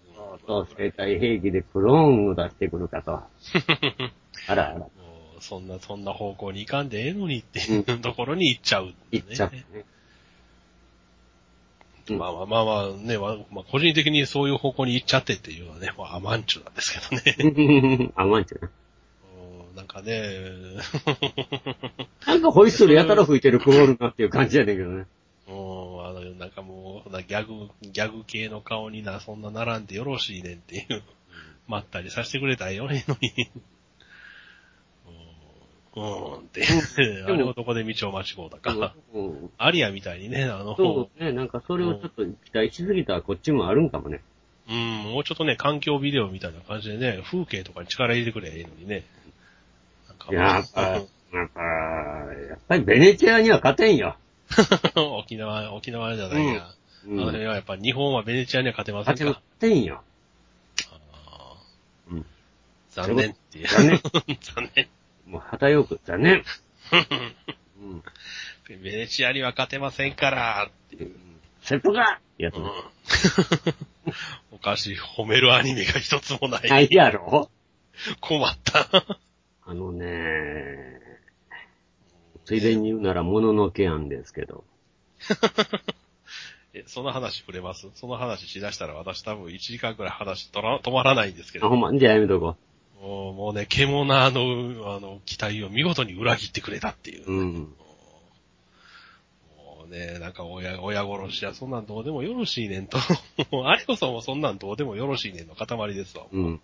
[0.47, 3.21] そう、生体兵器でクローンを出してくるかと。
[4.47, 4.91] あらあら、も
[5.37, 9.85] うそんな、そんな方向に行かんでええのにっていうところに行っちゃう、言っちゃってね。
[12.09, 18.11] うんまあまあまあまあね、まあ、まあ個人的にそういう方向に行っちゃってっていうのはね、まあアマンチュなんですけどね。
[18.15, 18.67] あ、マンチュな。
[18.67, 20.21] うんなんかね、
[22.25, 25.05] なんかホイッスルやたら吹いてるクオールなっていう感じやねんけどね。
[25.47, 31.03] うん、あの、なんかもう、なギャグ、ギャグ系の顔にな、そんな並んでよろしいねんっていう、
[31.67, 33.49] まったりさせてくれたらよいのに。
[35.95, 36.63] うん、うんって、
[37.25, 38.93] あれをどこで道を間違うたか。
[39.13, 44.21] うんアリアみたいにね、あの、そうね、なんかそれをちょっと期待しすぎたらこっちもあるんかもね。
[44.67, 49.05] うん、もうちょっとね、環境ビデオみたいな感じでね、風景とかに力入れてくればいいのにね。
[50.07, 54.17] なんかやっぱ、やっぱ、やっぱりベネチアには勝てんよ。
[54.95, 56.53] 沖縄、沖縄じゃないや。
[56.53, 56.75] うん
[57.07, 59.41] あの辺はやっぱ日本はベネチアには勝てません勝か。
[59.59, 60.01] てませんよ。
[61.11, 61.55] あ
[62.09, 62.19] うん。
[62.19, 62.23] ー
[62.89, 63.67] 残念っていう。
[63.67, 64.01] 残念。
[64.41, 64.87] 残念。
[65.25, 66.43] もう、旗よく、残念。
[67.81, 68.03] うん。
[68.81, 71.15] ベネチアには勝てませんからっていう。
[71.61, 72.69] セットがやつうんね。
[74.51, 74.97] おかしい。
[74.97, 76.69] 褒めるアニメが一つもない。
[76.69, 77.49] ないやろ
[78.21, 78.87] 困った。
[79.65, 80.99] あのね、
[82.45, 84.63] ついでに言うなら、もののけ案ですけど。
[86.73, 87.89] え、その話触れます？
[87.95, 91.69] その話しだしたら私多分1時間くらい話とら止まらないんですけあ、ど。
[91.69, 92.57] ほんま、じゃあやめとこ
[93.05, 97.25] もうもうね、獣の、あの、期待を見事に裏切ってくれたっていう。
[97.27, 97.31] う。
[97.31, 97.53] うん。
[99.55, 102.97] もうね、なんか親、親殺しやそんなんどうでもよろしいねんと。
[103.51, 106.25] もうあれこそもうそんなんどうでもよろしいねんの塊ですわ。
[106.31, 106.59] うん。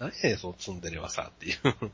[0.00, 1.58] 何やねん、そのツンデレはさ、っていう。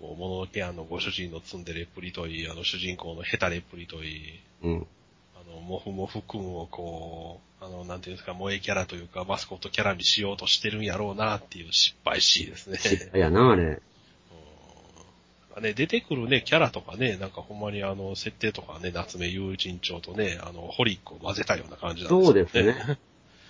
[0.00, 4.86] もう、もののけあの、ご主人のツンデレっぷりといい、あの、主人公のヘタレっぷりといい、うん。
[5.34, 12.78] あの、モフモフくんをこう、あの、なんていうんですか、萌えキャラというか、マスコットキャラにしようとしてるんやろうな、っていう失敗しいですね。
[12.78, 13.64] 失敗やな、あれ。
[13.64, 22.98] うんね、出てくるね、キャラとかね、なんかほんまにあの、設定とかね、夏目友人帳とね、あの、ホリックを混ぜたような感じなんですそうよですね。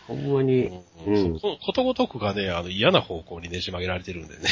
[0.07, 1.39] ほんまに、ううんん。
[1.39, 4.43] そこことごとくがね、あの、嫌な方向にねじ曲げられてるんでね。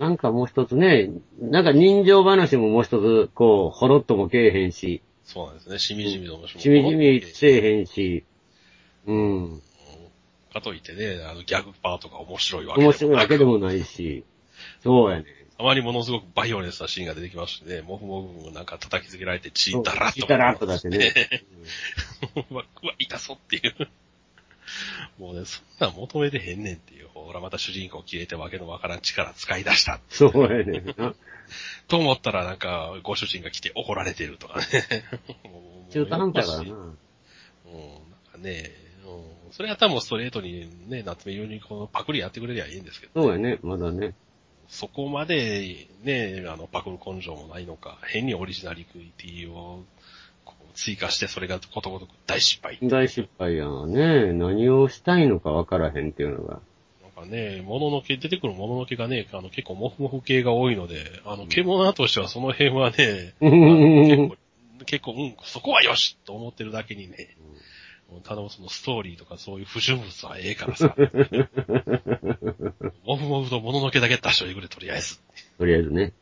[0.00, 5.78] なんかもう一つね、なんか人情話ももう一つ、こう、ほろっともけえへんし、そうなんですね。
[5.78, 8.24] しみじみともしみじみせえへんし、
[9.06, 9.62] うん。
[10.52, 14.24] かといってね、あの、ギャグパートが面白いわけでも面白いわけでもないし、
[14.82, 15.24] そうやね。
[15.56, 20.20] たまにものすごくバイオレンスなシーンが出てきましてね、もふもふもなんか叩きつけられて血だらっと。
[20.20, 21.12] 血だらっとだってね。
[22.50, 23.88] うわ、うわ、痛そうっていう。
[25.18, 27.08] もうね、そんなん求めてへんねんっていう。
[27.14, 30.00] ほら、また主人公消えてわけのわからん力使い出した。
[30.08, 31.14] そうやねんな。
[31.88, 34.64] と思ったらなんか、ご主人が来て怒られてるとかね。
[35.90, 36.74] 中途半端やからな。
[36.74, 36.94] うん、なん
[38.32, 38.70] かね、
[39.04, 44.14] うん、それやったらもうストレートにね、夏目優にこのパクリやってくれりゃいいんですけど、そうやね、まだね。
[44.68, 49.84] そこまでね、あの、パクる根性もないのか、変にオリジナリティを
[50.74, 52.78] 追加して、それがことごとく大失敗。
[52.82, 54.32] 大失敗やんね。
[54.32, 56.60] 何をしたいのかわからへんっていうのが。
[57.02, 64.36] なんかね、もののけ、出てくるもののけがね、あの結構モフモフ系が多いので、あの、獣としてはその辺はね、 結ん構、
[64.86, 67.36] 結構、うん、そこはよしと思ってるだけにね、
[68.24, 70.94] 頼むそのストーリーとかそういう不純物はええからさ、
[73.06, 75.20] モフモフともののけだけ出しといてくれ、とりあえず。
[75.58, 76.12] とりあえずね。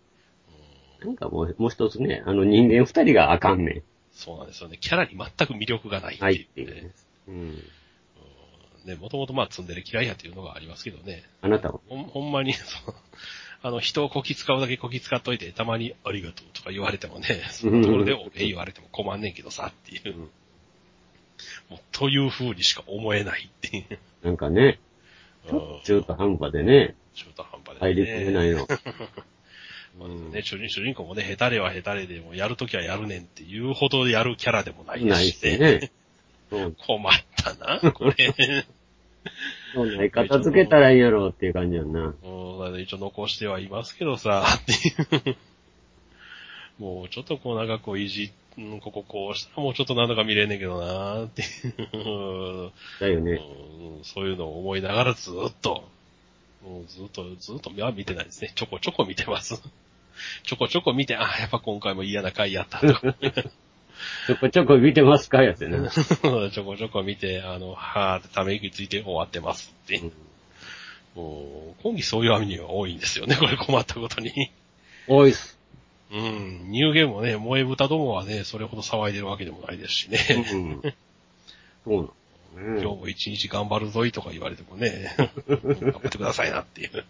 [1.00, 3.82] なんかもう、もう一つね、あの人間二人があかんね
[4.18, 4.78] そうなんですよね。
[4.81, 6.44] キャラに全く魅力がないっていいうね。
[6.44, 6.92] っていうね。
[7.28, 7.62] うん。
[8.85, 11.22] ね、もともとまあ積んでる嫌いやっていうのがありますけどね。
[11.40, 11.78] あなたは。
[11.88, 12.94] ほんほんまに、そ の
[13.62, 20.16] あの、人をこき使うだけこき使っといて、たまにありがとうとか言われてもね、 そのところでお礼言われても困んねんけどさっていう。
[20.16, 20.31] うん
[21.70, 23.98] もうという風にしか思えないっていう。
[24.24, 24.81] なんかね、
[25.48, 27.78] うん中途半端でね、中途半端で、ね。
[27.78, 28.66] 入り込めないの。
[29.98, 35.90] まあね、主人主人公もね、下手れは下手れでも、やるときはやるねんっていうほどやるキャラでもないないしね。
[36.50, 38.34] そう、困ったな、これ。
[39.74, 42.14] そうない片付けたらいいやろうっていう感じやんな。
[42.22, 44.72] うん、一応残してはいますけどさ、って
[45.28, 45.37] いう。
[46.78, 53.32] もうちょっとこうなんかこういじ、うんこここうしたらもうちょっとなんとか見れんねんけどなっていう、だよね。
[53.32, 55.84] うんそういうのを思いながらずっと
[56.62, 58.52] もうずっと、ずっと目は見てないですね。
[58.54, 59.62] ちょこちょこ見てます。
[60.44, 62.94] ちょこちょこ見て、あやっぱ今回も嫌な回やったと。
[64.26, 65.90] ちょこちょこ見てますかやつね。
[65.90, 69.98] ちょこちょこ見て、あの、はーってため息ついて終わってますって。
[69.98, 70.12] うん
[71.18, 74.52] もう、今季そういうアニメが多いんですよね、これ困ったことに。
[75.09, 75.59] 多いっす。
[76.12, 80.18] うん、ニューゲームもね、萌え豚どもはね、それほど騒いでるわけでもないですしね。
[80.52, 80.83] うん。
[81.85, 82.12] そう。
[82.57, 85.14] 今日も一日頑張るぞいとか言われてもね、
[85.48, 87.04] 頑張ってくださいなっていう。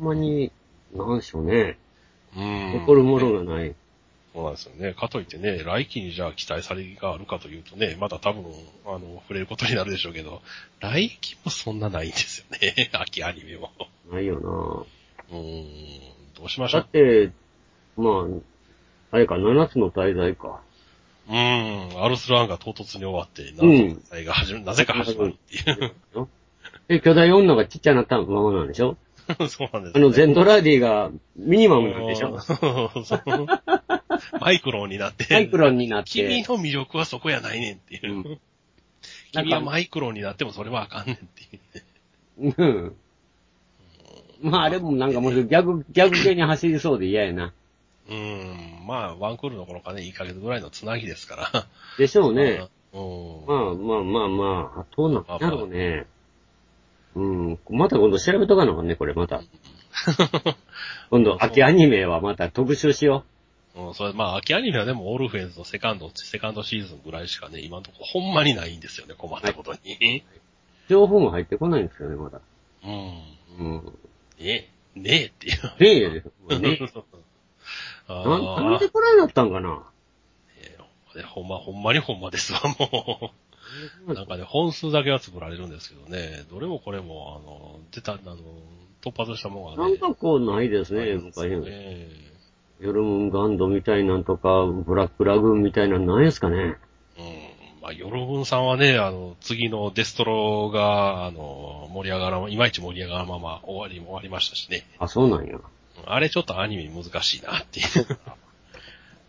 [0.00, 0.50] ほんまに、
[0.94, 1.78] なんでしょうね。
[2.36, 2.72] うん。
[2.80, 3.74] 残るものがない。
[4.34, 4.94] そうなんですよね。
[4.94, 8.44] かといってね、来期にじゃあ期待されがあるかというとね、まだ多分、
[8.86, 10.42] あの、触れることになるでしょうけど、
[10.80, 12.90] 来期もそんなないんですよね。
[12.94, 13.70] 秋アニメも。
[14.12, 15.64] ないようーん、
[16.36, 16.68] どうしまな。
[16.70, 16.90] しょうだっ。
[16.90, 17.30] て、
[17.96, 20.60] まあ、あれか、7つの大罪か。
[21.28, 25.94] うーん、アルスランが唐突に終わって、なうんぜか始まる、なぜか始まるっていう。
[26.88, 28.96] で、巨大女がちっちゃなったままなんでしょ？
[29.48, 32.38] そうなんです、あの、ゼンドラーディがミニマムなんでしょ？
[34.40, 35.26] マイクロンになって。
[35.30, 36.10] マイクロンになって。
[36.10, 38.14] 君の魅力はそこやないねんっていう。
[38.14, 38.40] うん
[39.32, 42.54] 君はマイクロンになってもそれはあかんねんっていう。
[42.56, 42.96] うん。
[44.40, 47.52] まあ、あれもなんかもう逆、逆系に走りそうで嫌やな。
[48.08, 48.14] うー
[48.82, 51.66] ん、まあ、ワンクールの頃かね、1ヶ月ぐらいのつなぎですから。
[51.98, 52.68] でしょうね。
[52.92, 53.46] うん。
[53.46, 56.06] まあまあまあまあ、どうなんだろうね。
[57.14, 57.58] うん。
[57.70, 59.42] また今度調べとかなあかんね、これまた。
[61.10, 63.24] 今度、秋アニメはまた特集しよ
[63.74, 70.18] うん、それ、まあ、秋アニメはでも、オールフェンズのセカンド、セカンドシーズンぐらいしかね、今のところほんまにないんですよね、困ったことに。
[70.18, 70.90] う。
[70.90, 72.40] 情報も入ってこないんですよね、まだ。
[72.84, 73.22] うん。
[73.58, 73.84] うん。
[74.38, 76.10] ねえ、ねえっていう。
[76.10, 76.78] ねえ、ね
[78.10, 78.24] あ
[78.62, 79.82] なんでこれだったんかな？
[81.14, 83.47] ねほんま、ほんまにほんまですわ、もう。
[84.06, 88.36] なんかね、本数だけは作られるんですけどね、どれもこれも、あの、出た、あの、
[89.02, 89.90] 突発したものがね。
[89.90, 92.08] なんかこうないですね、昔よね。
[92.80, 96.76] ヨルムンガンドみたいなんとか、ブラックラグーンみたいなんないですかね。
[97.18, 97.48] うん。
[97.82, 104.86] まあ、ヨルブンさんはね、あの、次のデストロが、あの、盛り上がらん、いまいち盛り上がらんまま終わりも終わりましたしね。
[104.98, 105.56] あ、そうなんや。
[105.56, 105.62] うん
[106.06, 107.86] あれちょっとアニメ難しいなっていう。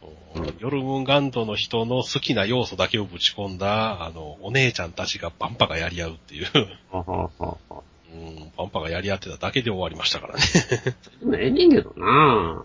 [0.03, 6.47] うんヨルムンガンドの人の好きな要素だけをぶち込んだ、あの、お姉ちゃんたちがバンパがやり合うっていう。
[6.91, 7.83] はははは。
[8.13, 10.41] うん、パンパがやり合ってただけで終わりましたからね。
[11.19, 12.63] でもええねんけどな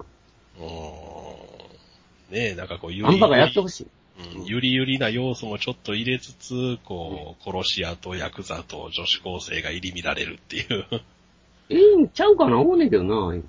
[0.58, 3.84] うんねえ、なんかこう、ゆアンパがやってほしい。
[3.84, 3.88] う
[4.42, 10.86] んゆりゆりな要素もちょっと入れつつ、こう、殺し屋とヤクザと女子高生が入り乱れるっていう。
[11.68, 13.42] ええんちゃうかな思うねんけどなね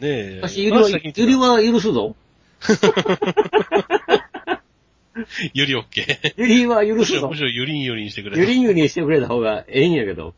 [0.00, 0.40] え。
[0.42, 2.14] 私、ゆりは、ゆりは許すぞ。
[5.54, 6.34] ゆりオッケー。
[6.36, 7.36] ゆりは許すしろ、む。
[7.36, 10.34] しろゆりんゆりんしてくれゆりんゆりんしてくれた方がええんやけど。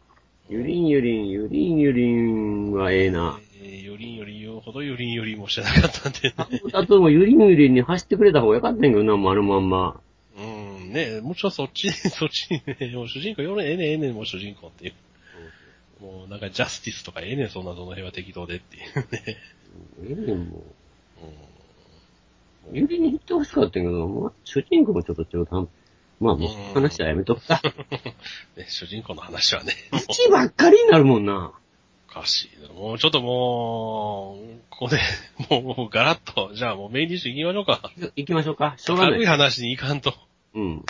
[0.48, 3.38] ゆりんゆりん、ゆりんゆりんはええな。
[3.62, 6.34] えーゆりんゆりん言うほどゆりんゆりんもしてなかったんでね。
[6.72, 10.00] あともゆりんゆりんに走ってくれた方がよかったんやけどな、丸まんま。
[10.36, 14.94] うん、ねえ、もちろんそっち、 そっちにね、もう主人公、よれ、ええねんええねん、もう主人公っていう。
[16.02, 19.22] もうなんかジャスティスとかええねん、そんなどの辺は適当でっていうね。
[19.26, 19.38] え
[20.10, 20.64] えねん、も
[21.22, 21.53] うん
[22.72, 22.78] う。
[22.78, 25.70] ゆりに行ってほしかったけど、まあ、主人公もちょっと中途半端。
[26.20, 27.60] まあ、もう話はやめとくか。
[28.56, 29.72] ね、主人公の話はね、
[30.08, 31.52] 土ばっかりになるもんな。
[32.08, 32.72] おかしいな。
[32.72, 34.98] もうちょっともう、ここで、
[35.50, 37.92] もうガラッと、じゃあもうメインディッシュ行きましょうか。
[38.16, 38.74] 行きましょうか。
[38.78, 39.38] しょうが明るいない。
[39.38, 40.14] 話に行かんと。
[40.54, 40.84] うん。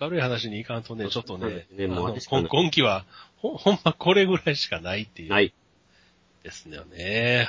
[0.00, 3.04] 明るい話に行かんとね、ちょっとねねもう今今期は、
[3.36, 5.32] ほ ほんまこれぐらいしかないっていう。
[5.32, 5.52] はい。
[6.42, 7.48] ですよね。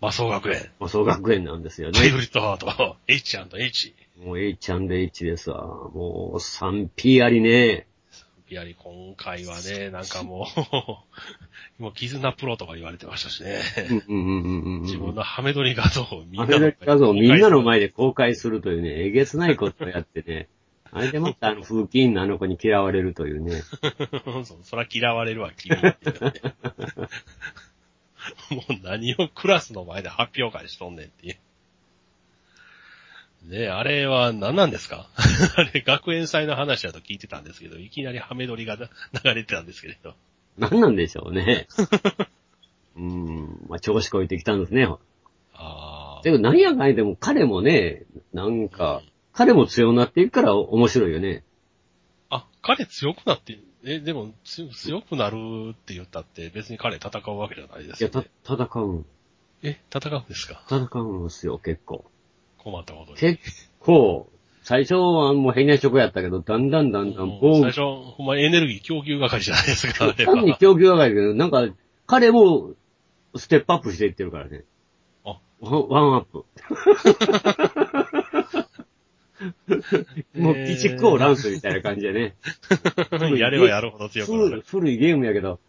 [0.00, 0.70] 魔装学園。
[0.78, 2.10] まあ、総学園なんですよねハイ。
[2.10, 3.94] ブリッドハート、 H&H。
[4.22, 5.66] もう H んですわ。
[5.66, 7.86] もう 3P ありね。
[8.48, 10.46] やはり今回はね、なんかも
[11.78, 13.60] う、 もう絆プロとか言われてましたしね。
[14.82, 20.48] 自分のハメ撮り画像をみんアなのメリカ像をみんなの前で公開するというね、えげつないことをやってね。
[20.92, 23.62] あれでまたあの風紀委員のあの子に嫌われるというね。
[24.44, 25.76] そうそら嫌われるわ、君
[28.50, 31.36] もう何をクラスの前で発表会しとんねんっていう。
[33.48, 35.08] ねえ、あれは何なんですか？
[35.56, 38.88] あれ、学園祭の話だと聞いてたんですけど、いきなりハメ撮りが流
[39.34, 40.14] れてたんですけれど。
[40.58, 41.68] 何なんでしょうね。
[42.96, 44.88] うん、まあ調子こいてきたんですね。
[45.54, 48.02] あでも何やかんやでも彼もね、
[48.32, 49.02] なんか、
[49.32, 51.44] 彼も強くなっていくから面白いよね。
[52.30, 52.36] あ。
[52.38, 55.36] あ、彼強くなって、え、でも強強くなる
[55.72, 59.06] って言ったって別に彼戦うわけじゃないでいや、たすよね。、戦うん。
[59.62, 60.62] え、戦うんですか？
[60.68, 62.04] 戦うんですよ、結構。
[62.58, 63.18] 困ったことに。
[63.18, 63.38] 結
[63.80, 64.28] 構
[64.62, 67.80] 最初はもう変な職やったけど、だんだんだんだん、うんもう最初、
[68.16, 70.56] ほんまエネルギー供給係じゃないですか、あれ単には。
[70.58, 71.68] 供給係だけど、なんか、
[72.08, 72.72] 彼も、
[73.36, 74.64] ステップアップしていってるからね。
[75.24, 76.44] あワンワンアップ。
[80.34, 82.34] もう、ピチックをランスみたいな感じでね。
[83.36, 84.64] やればやるほど強くな古いる。
[84.66, 85.60] 古いゲームやけど。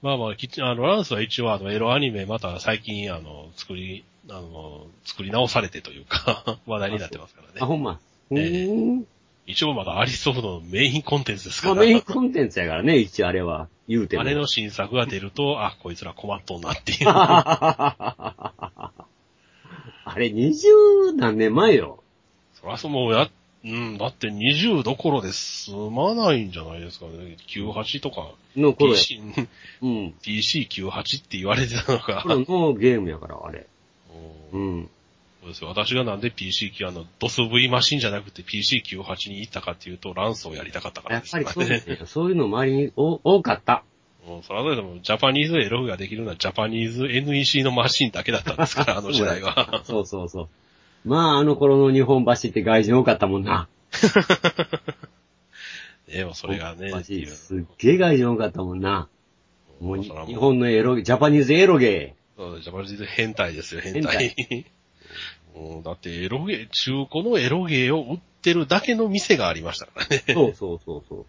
[0.00, 7.60] まあまあ、きちあの、ランスは一応あの、エロアニメまた最近あの、作り、あの、作り直されてというか、 話題になってますからあ、ね。
[7.60, 8.00] ほんま。
[8.30, 9.06] うえーん。
[9.46, 11.80] 一応まだアリソフトのメインコンテンツですかまあ、ら。
[11.80, 13.68] メインコンテンツやからね、一応あれは。
[13.88, 14.22] 言うても。
[14.22, 17.08] あれの新作が出ると、あ、こいつら困っとんなっていう。
[20.04, 20.68] あれ、二十
[21.16, 22.02] 何年前よ。
[22.60, 23.28] そらそうもうや、
[23.64, 27.36] うん、だって20どころで済まないんじゃないですかね。
[27.48, 28.98] 98とか、の頃や。
[28.98, 29.20] PC、
[29.82, 30.14] うん。
[30.22, 33.66] PC98 って言われてたのが、頃のゲームやから、あれ。
[34.52, 34.90] ううんん。
[35.42, 35.68] そうですよ。
[35.68, 42.06] 私がなんで PC9、あの、DOSV マシンじゃなくて PC98 に行ったかっていうと、ランスをやりたかったからですやっぱりそうねですね。
[42.06, 43.84] そういうの周りにお多かった。
[44.36, 49.82] うん、それぞれでも、ジャパニーズエログができるのはジャパニーズ NEC のマシンだけだったんですから、あの時代は。
[49.84, 50.48] そうそうそう。
[51.08, 53.68] まあ、あの頃の日本橋って外人多かったもんな。
[56.08, 56.90] でもそれがね。
[57.02, 59.08] すっげえ外人多かったもんな。
[59.80, 64.34] もう日本のエロゲ、ジャパニーズエロゲそうジャパニーズ変態ですよ、変変態。
[65.54, 70.22] うんだって、エロゲー、中古のエロゲーを売ってるだけの店がありましたからね。
[70.26, 70.34] ー。
[70.34, 71.26] そうそうそうそう。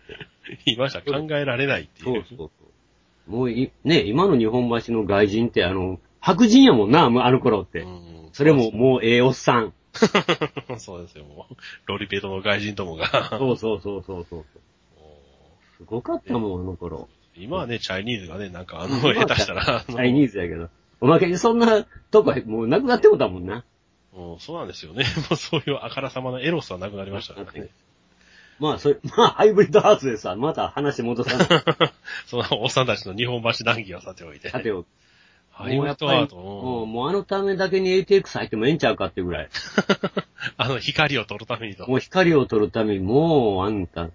[0.66, 2.26] 今じゃ考えられないっていう。
[2.28, 2.52] そうそうそう。
[3.30, 7.82] もうい、ね、今の日本橋の外人ってあの、白人やもんな、もうあの頃って。
[7.82, 9.73] うんそれももうええおっさん。
[10.77, 11.55] そうですよ、もう。
[11.88, 13.07] ロリペトの外人どもが。
[13.30, 14.45] そうそうそうそうそう。
[15.77, 17.09] すごかったもん、あの頃。
[17.36, 20.69] 今はね、チャイニーズがね、なんかあの、下手したら、チャイニーズやけど。
[21.01, 23.65] おまけにそんなとこ、もうなくなってもたもんな。
[24.13, 25.05] うんそうなんですよね。
[25.30, 27.69] もうそういうあからさまなエロスはなくなりましたからね。
[28.60, 31.47] まあ、それ、まあ、ハイブリッドハーツでさ、また話戻さない。
[32.28, 34.49] そのおっさんたちの日本橋談義はさておいて。
[34.49, 34.88] さておき
[35.60, 39.49] ハイブリッドアート、もう、うんもうあのためだけに ATX 入ってもええんちゃうかってぐらい。
[40.55, 41.86] あの光を取るためにと。
[41.86, 44.07] もう光を取るために、もう、あんた、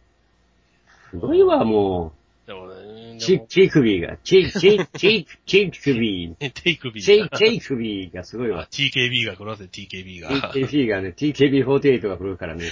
[1.11, 2.15] すごいわ、も
[2.47, 2.75] でもね、
[3.17, 7.39] う、でチ、もチ首が、チ、チ、チ、チ首、テイクビチー、 が。
[7.39, 8.69] チ首がすごいあわ。
[8.71, 10.53] TKB が来るわせ、TKB が。
[10.53, 12.67] TKB がね、TKB48 が来るからね。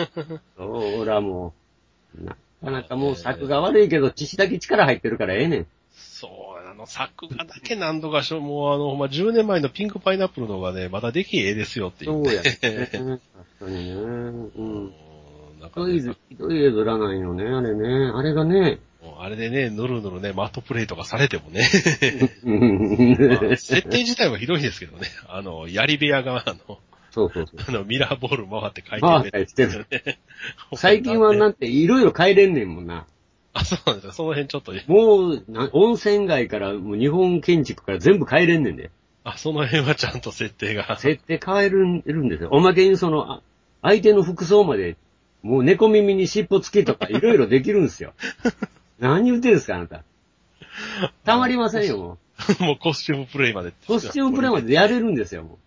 [0.56, 1.54] そらも
[2.20, 5.66] う、なかなかもう作が悪いけど、父だけ力入ってるからええねん。
[5.90, 12.30] そう、あの、作画だけ何度かしょ、もうあの、まあ、10年前のピンクパイナップルの方がね、まだできええですよって言って。
[12.30, 12.98] そうやね。
[13.60, 13.92] 確かにね。
[13.92, 14.48] うん。
[14.48, 14.92] うん
[15.60, 18.12] なんかねひどいず、ひどい絵面なんよね、あれね。
[18.14, 18.78] あれがね。
[19.20, 21.68] あれでね、ぬるぬるね、マットプレイとかされてもね、
[22.44, 26.78] うん まあ設定自体はひどいですけどね、あの、槍部屋が、あの、
[27.10, 27.60] そうそうそう。
[27.68, 30.18] あの、ミラーボール回って回転たりしてるね。
[30.76, 33.06] 最近はなんていろいろ変えれんねんもんな。
[33.54, 34.12] あ、そうなんですよ。
[34.12, 38.90] その辺ちょっと、もう、な温泉街から、もう日本建築から全部変えれんねんで。
[39.24, 40.96] あ、その辺はちゃんと設定が。
[40.98, 42.50] 設定変えるんるんですよ。
[42.52, 43.42] おまけにその、あ
[43.82, 44.96] 相手の服装まで、
[45.42, 48.12] もう猫耳に尻尾付きとかいろいろできるんですよ。
[48.98, 50.04] 何言ってるんですか、あなた。
[51.24, 52.18] たまりませんよ、も
[52.60, 52.62] う。
[52.62, 53.72] もうコスチュームプレイまで。
[53.86, 55.58] コスチュームプレイまでやれるんですよ、も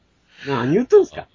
[0.47, 0.49] う。
[0.49, 1.27] 何言ってんすか。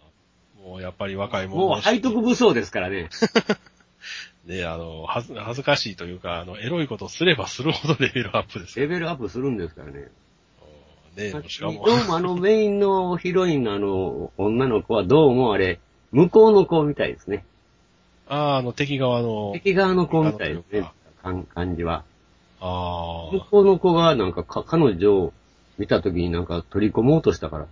[0.62, 3.08] もうやっぱり若い者もう背徳武装ですからね。
[4.46, 8.86] ね、あの、はず、恥ずかしいというか、あの、エロいことすればするほどレベルアップですよ。
[8.86, 10.08] レベルアップするんですからね。
[11.16, 15.80] ね、しかども、うもあのメインのヒロインのあの女の子はどうもあれ、
[16.12, 17.44] 向こうの子みたいですね。
[18.28, 20.90] ああ、あの、敵側の、敵側の子みたいですね。
[21.26, 22.04] 感感じは。
[22.60, 25.32] あ向こうの子がなんかか彼女を
[25.78, 27.64] 見た時になんか取り込もうとしたから。
[27.64, 27.68] あ、あ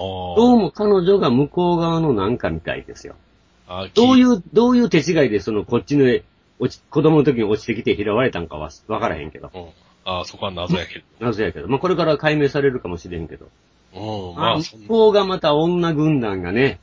[0.00, 3.14] あ、どうも彼女が向こう側のなんかみたいですよ。
[3.68, 6.24] ああ、どうう、いう、どういう手違いでそのこっちの絵、
[6.58, 9.50] 落ち、子供の時に落ちてきて拾われたんかはわからへんけど。
[9.54, 9.68] うん、
[10.04, 11.68] ああ、そこは謎やけ 謎やけど。
[11.68, 13.46] まあ、これから解明されるかもしれんけど。
[13.94, 14.30] ど。
[14.30, 16.80] うん、まあ、まあ、向こうがまた女軍団がね、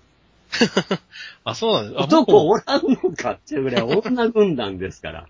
[1.43, 2.01] あ、そうなんです。
[2.01, 5.28] あ男おらんのかっていうぐらい女軍団ですから。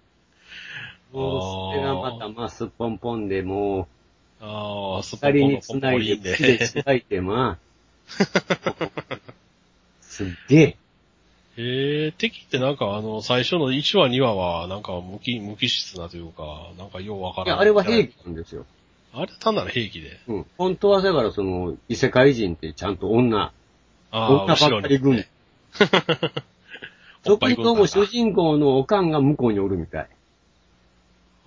[1.12, 3.88] もう、あーそれがまた、まあ、すっぽんぽんで、も
[4.40, 6.22] ああ、う、スポンポン二人にのポンポ繋いで、リン
[6.58, 6.68] で。
[6.68, 7.66] 繋いで、まあ、
[10.02, 10.78] すっげえ。
[11.58, 17.48] へえ、敵ってなんかあの、最初の1話2話は、なんか無機、無機質なというか、なんかようわからん。
[17.48, 18.66] いや、あれは兵器なんですよ。
[19.14, 20.20] あれ単なる兵器で。
[20.28, 20.46] うん。
[20.58, 23.54] 本当はだから、その、異世界人ってちゃんと女、
[24.12, 25.26] あ女ばっかり軍。
[27.28, 30.10] おっぱい特にどうも主軍人公のおかんが向こうにおるみたい。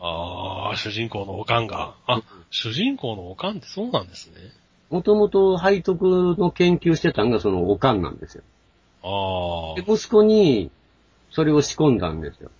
[0.00, 1.94] ああ、主人公のおかんが。
[2.06, 4.36] あ、主人公のおかんってそうなんですね。
[4.90, 8.42] もともと背徳の研究してたんがそのおかんなんですよ。
[9.02, 10.70] あで、息子に、
[11.30, 12.50] それを仕込んだんですよ。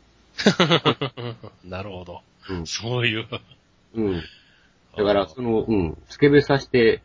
[0.58, 1.34] あ。
[1.64, 2.20] なるほど。
[2.50, 2.66] うん。
[2.66, 3.26] そういう。
[3.94, 4.22] うん。
[4.96, 7.02] だから、その、うん、スケベさして、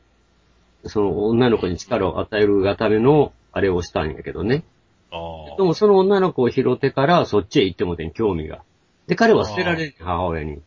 [0.86, 4.64] その女の子に力を与えるがための、あれをしたんやけどね。
[5.12, 5.18] あ
[5.54, 5.58] あ。
[5.58, 8.64] でもその女の子を拾ってから、そっちへ行ってもてん、興味が。
[9.08, 10.62] で、彼は捨てられる、母親に。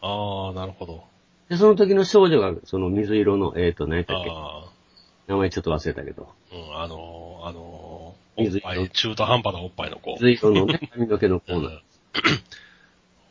[0.00, 1.04] ああ、なるほど。
[1.48, 4.30] で、その時の少女が、その水色の、えーと、何やったっけ？
[4.30, 4.64] あ
[5.28, 6.28] 名前ちょっと忘れたけど。
[6.52, 10.12] あ、うん、あのー、あのー、おっぱい、中途半端なおっぱいの子。
[10.14, 11.58] 水色のね、髪の毛の子な。
[11.58, 11.82] うん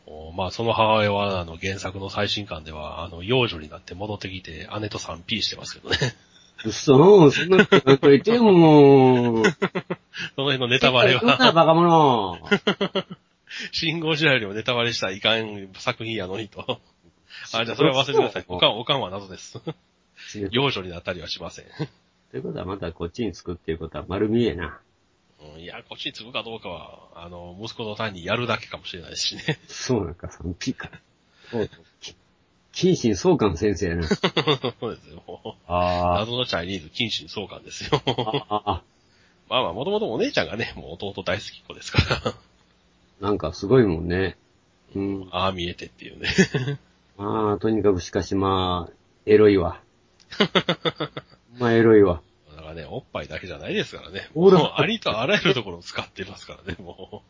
[0.08, 5.97] おまあ、その母親は、あの、原作の最新刊では、あの、幼女になって戻ってきて、姉と 3P してますけどね。
[6.66, 9.43] 嘘、そんなこと言ってよ、もう。
[10.36, 12.39] その辺のネタバレそんなは、バカ者。
[13.72, 16.82] 信号時代よりもネタバレしたらいかん作品やのにと。
[17.54, 18.45] あ、じゃあそれは忘れてください。
[18.47, 19.60] おかん、おかんは謎です。
[20.52, 21.66] 幼女になったりはしません。
[22.32, 24.80] ということはまたこっちにつくっていうことは丸見えな。
[25.56, 29.60] うんいや、こっちに継ぐかどうかは、あの、息子の単にやるだけかもしれないしね。
[29.68, 30.91] そうなんか、3P か。
[31.49, 32.16] そうき
[32.74, 34.04] 謹慎相関先生やな。
[34.08, 35.24] そうですよ。
[35.28, 38.02] もうあ謎のチャイニーズ、近親相関ですよ。
[38.06, 38.56] あ。
[38.56, 38.84] ああ。
[39.49, 42.34] まあまあ、もともとお姉ちゃんがね、もう弟大好きっ子ですから。
[43.22, 44.36] なんかすごいもんね。
[44.95, 45.28] うん。
[45.32, 46.28] ああ見えてっていうね。
[47.17, 48.93] まあ、とにかくしかしまあ、
[49.28, 49.80] エロいわ。
[51.59, 52.22] まあ、エロいわ。
[52.55, 54.28] だからね、おっぱいだけじゃないですからね。
[54.34, 57.22] もうありとあらゆるところを使ってますからね、も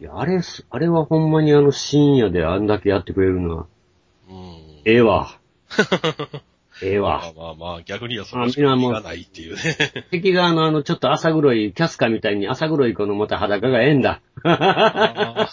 [0.00, 3.66] いや、あれす、あれはほんまにあの深夜であんだけやってくれるのは、
[4.28, 4.32] う。
[4.32, 4.82] うん。
[4.84, 5.36] ええわ。
[6.82, 7.32] ええまわあ。
[7.36, 9.60] まあまあ、逆にはそのしか意味がないっていうね。
[10.10, 14.20] 敵側のあの、ちょっと浅黒い、キャスカみたいに浅黒い子のまた裸がええんだ。
[14.42, 15.48] あ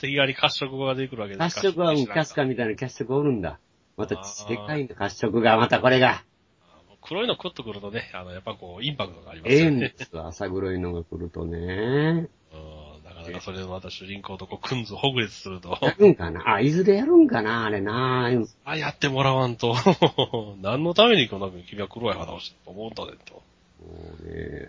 [0.00, 3.58] てがり褐色が出てくるわけです褐色は、うんキャスカみたいなキャス色おるんだ。
[3.96, 4.16] また、
[4.48, 6.22] でかいんだ、褐色が、またこれが。
[7.02, 9.94] 黒いの食っとくるとね、あの、やっぱこう、インパクトがありますええんよね。
[9.96, 11.58] ですよ、浅黒いのが来るとね。
[11.58, 12.26] うん、な
[13.40, 16.42] それでまた主人公とこう、くんずほぐれつすると、やるんかな？
[16.54, 17.64] あ、いずれやるんかな？
[17.66, 18.30] あれな
[18.64, 19.74] あ、やってもらわんと、
[20.62, 23.34] 何のためにこんな君は黒い肌をしてと思ったでと。
[23.34, 23.42] も
[24.20, 24.68] うね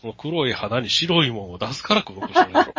[0.00, 2.74] その黒い肌に白いもんを出すから黒くしてる。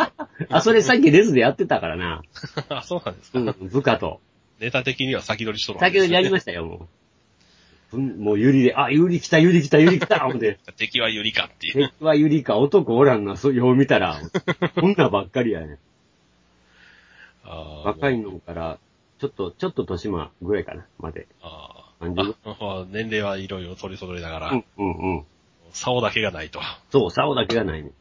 [0.50, 2.22] あ、それさっきレズでやってたからな。
[2.70, 3.40] あ、そうなんですか？
[3.40, 4.20] うん、部下と。
[4.60, 6.88] ネタ的には先取りしとるわけ先ほどやりまししたよ、もう。
[7.94, 10.60] うんもうユリで、あ、ユリ来た、ユリ来た、ユリ来た、思って。
[10.66, 10.74] た。
[10.74, 11.90] 敵はユリかっていう。
[11.90, 14.20] 敵はユリか、男おらんな、そう、よう見たら。
[14.76, 15.80] こんなばっかりやね。
[17.44, 18.80] あー若いのから、
[19.20, 21.28] ちょっと、ちょっと年間ぐらいかな、まで。
[21.42, 22.24] ああま
[22.60, 25.26] あ年齢はいろいろ取り揃えながら、うん、うん、うん。
[25.72, 26.60] 竿だけがないと。
[26.90, 27.92] そう、竿だけがないね。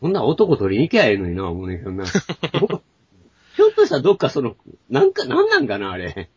[0.00, 2.04] こんな男取りに行けばええのにな、思うねんけどな。
[3.54, 4.56] ひょっとしたらどっかその、
[4.90, 6.28] なんか、なんなんかな、あれ。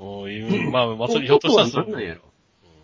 [0.00, 2.22] もういうまあ、祭りひょっとしたら男はなんやろ。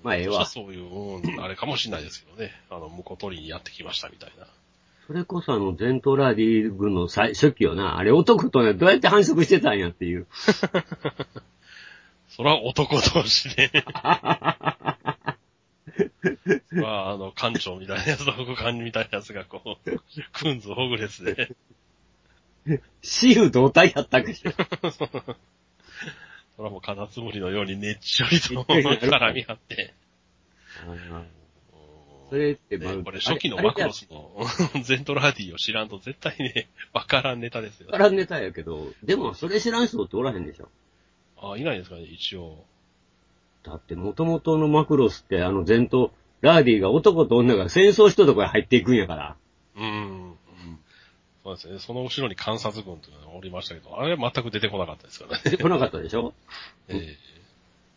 [0.03, 2.53] まあええわそういう、うん、あれかもしれないですけどね。
[2.71, 4.47] あの、向こう取りにやってきましたみたいな。
[5.07, 7.97] それこそあの、ゼントラディ軍の最初期よな。
[7.97, 10.27] あれ男とね、どうやって繁殖してたんやっていう。
[12.29, 13.71] それは男同士で。
[16.73, 20.01] まあ、あの、館長みたいなやつと副官みたいなやつがこう、
[20.33, 21.57] くんずほぐれつで。
[23.01, 24.53] 雌雄同体やったっけしら。
[26.57, 29.95] それはもうカタツムリのように熱ちよりと絡み合って。
[32.29, 37.87] それって、ね、これ初期のマクロスのゼントラーディを知らんと絶対ね、わからんネタですよ。
[37.87, 40.69] わからんネタやけど、でもそれ知らん人っておらへんでしょ。
[41.37, 42.65] あ、いないですかね、一応。
[43.63, 49.37] だって元々のマクロスってあのゼントラーディが男と女が戦争したとこへ入っていくんやから。
[49.77, 50.36] うん。
[51.47, 51.79] そうですね。
[51.79, 55.43] その後ろに観察軍というのがおりましたけど、あれは全く出てこなかったですからね。
[55.45, 56.35] 出てこなかったでしょ
[56.89, 57.17] ええ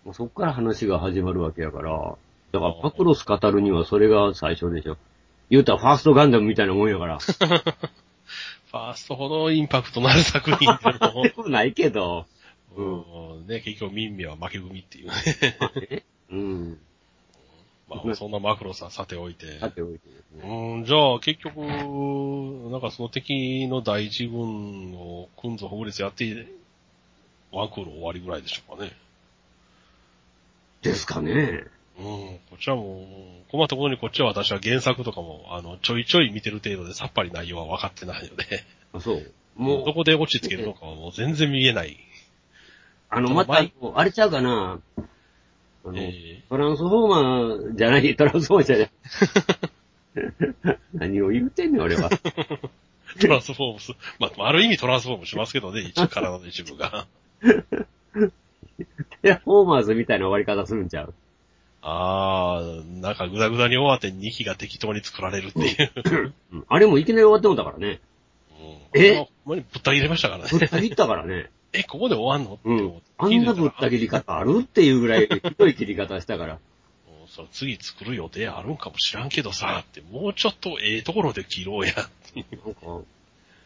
[0.06, 2.16] もうそっから話が始まるわけやから。
[2.52, 4.98] だからマクロス語るにはそれが最初でしょ。
[5.50, 7.18] 言うたらファーストガンダムみたいなもんやから。
[7.28, 12.28] ファーストほどインパクトのある作品 でもで、もないけど。
[12.76, 12.84] う
[13.44, 15.14] ん、ね、結局民名は負け組っていうね。
[15.90, 16.80] えうん。
[17.90, 19.60] まあ、そんなマクロスはさておいて。
[19.60, 20.78] さておいてですね。
[20.78, 26.48] うん、じゃあ結局、なんかその敵の第一軍をくんぞほぐれつやって、
[27.52, 28.92] ワンクール終わりぐらいでしょうかね。
[30.84, 31.66] ですかね。
[31.98, 33.02] うん、こっちはも
[33.48, 38.46] う、困ったことにこっちは私は原作とかも、あの、ちょいちょい見てる程度でさっぱり内容は分かってないので、
[38.94, 39.34] あ、そう。
[39.58, 41.98] もう、もうど、どこで落ち着けるのかはもう全然見えない。
[43.10, 43.62] あの、また、
[43.96, 44.80] あれちゃうかな。
[45.90, 48.90] あの、えトランスフォーマーじゃない、トランスフォーマーじゃない。
[50.94, 52.10] 何を言うてんねん、俺は。
[53.22, 57.08] トランスフォームス、まあ、ある意味トランスフォームしますけどね、一応体の一部が。
[59.22, 61.14] テラフォーマーズみたいな終わり方するんちゃう？
[61.82, 66.34] あー、なんかぐだぐだに終わって2機が適当に作られるっていう。
[66.52, 68.00] うんあれもいきなり終わってもだからね。
[68.94, 69.16] うんえ？
[69.16, 70.50] ほんまにぶった切れましたからね。
[70.52, 71.50] ぶった切ったからね。
[71.74, 73.02] え、ここで終わんのってうん思って。
[73.18, 76.54] あんなぶった切り方あるっていうぐらい ひどい切り方したから。
[76.54, 76.60] も
[77.26, 81.96] うそう次作る予定あるんかもしらんけどさ、って、もうちょっとええところで切ろうや、っ
[82.34, 82.66] ていう。
[82.66, 83.06] なんか、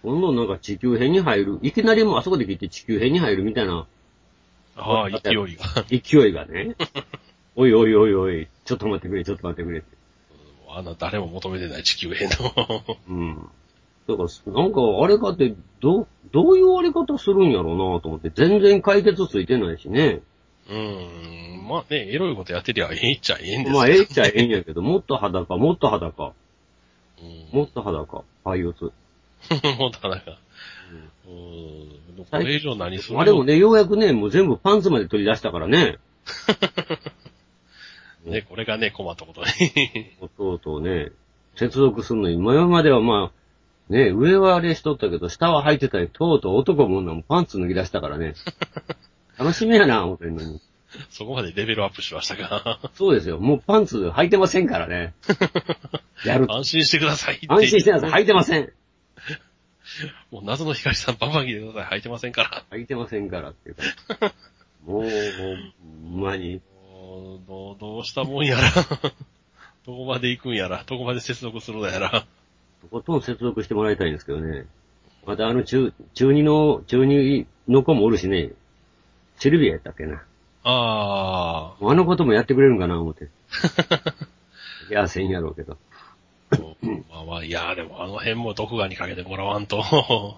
[0.04, 1.60] 今度なんか地球編に入る。
[1.62, 3.88] いきなりもうあそこで切って地球編に入るみたいな
[4.76, 5.86] ああ、勢いが。
[5.90, 6.76] 勢いがね。
[7.56, 9.88] おいおいおいおい、ちょっと待ってくれ、ちょっと待ってくれって。
[10.70, 12.98] あんな誰も求めてない地球編の。
[13.08, 13.50] うん。
[14.08, 20.22] だから、なんか、あれかって、どう、どういうあり方するんやろうなと思って、全然解決ついてないしね。
[20.70, 21.68] うん。
[21.68, 26.34] まあね、エロいことやってりゃええっちゃええんですけどまあ、ええっちゃええんやけど、もっと裸、もっと裸、
[27.22, 28.82] うんもっと裸、パイオス。
[29.78, 30.22] もうだから、
[31.28, 32.26] うん。
[32.30, 35.98] これ以上何するあれもね、ようやくね、もう全部パンツまで取り出したからね。
[38.26, 39.48] ね、これがね、困ったことに。
[40.38, 41.12] とうとうね、
[41.56, 43.43] 接続するのに、今まではまあ、
[43.94, 48.34] ね、上はあれしとったけど、下は履いてたり、とうとう男も女もパンツ脱ぎ出したからね。
[49.38, 50.60] 楽しみやな、思ってんのに。
[51.12, 52.80] そこまでレベルアップしましたが。
[52.96, 53.40] そうですよ。
[53.40, 55.14] もうパンツ履いてませんからね。
[56.26, 56.52] やる。
[56.52, 57.40] 安心してください。
[57.48, 58.22] 安心してください。
[58.22, 58.72] 履いてません。
[60.32, 61.98] もう謎の光さんバンバン来てください。
[61.98, 62.64] 履いてませんから。
[62.72, 63.84] 履いてませんからっていうか。
[64.86, 66.62] もう、ほんまに。
[67.48, 68.72] どう、どうしたもんやら。
[69.86, 70.84] どこまで行くんやら。
[70.88, 72.26] どこまで接続するのやら。
[72.84, 74.66] とことん接続してもらいたいんですけどね。
[75.26, 78.52] またあの中、中二の、中二の子もおるしね。
[79.40, 80.24] シルビアやったっけな。
[80.66, 83.30] あもうあのこともやってくれるんかな、思って。
[84.92, 85.78] いや、せんやろうけど。
[86.52, 86.58] あ。
[87.10, 89.84] まあまあ、いや、でもあの辺も毒牙にかけてもらわんと。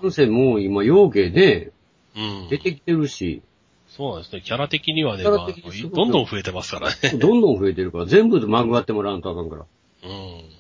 [0.01, 1.71] なんせもう今、養鶏で
[2.15, 2.49] うん。
[2.49, 3.41] 出てきてるし、
[3.87, 4.41] そうなんですね。
[4.41, 5.47] キャラ的にはね、まあ
[5.91, 7.17] どんどん増えてますからね。
[7.17, 9.65] どんどん増えてるから、全部でマグワってもらわんとあかんから。
[10.03, 10.54] うん。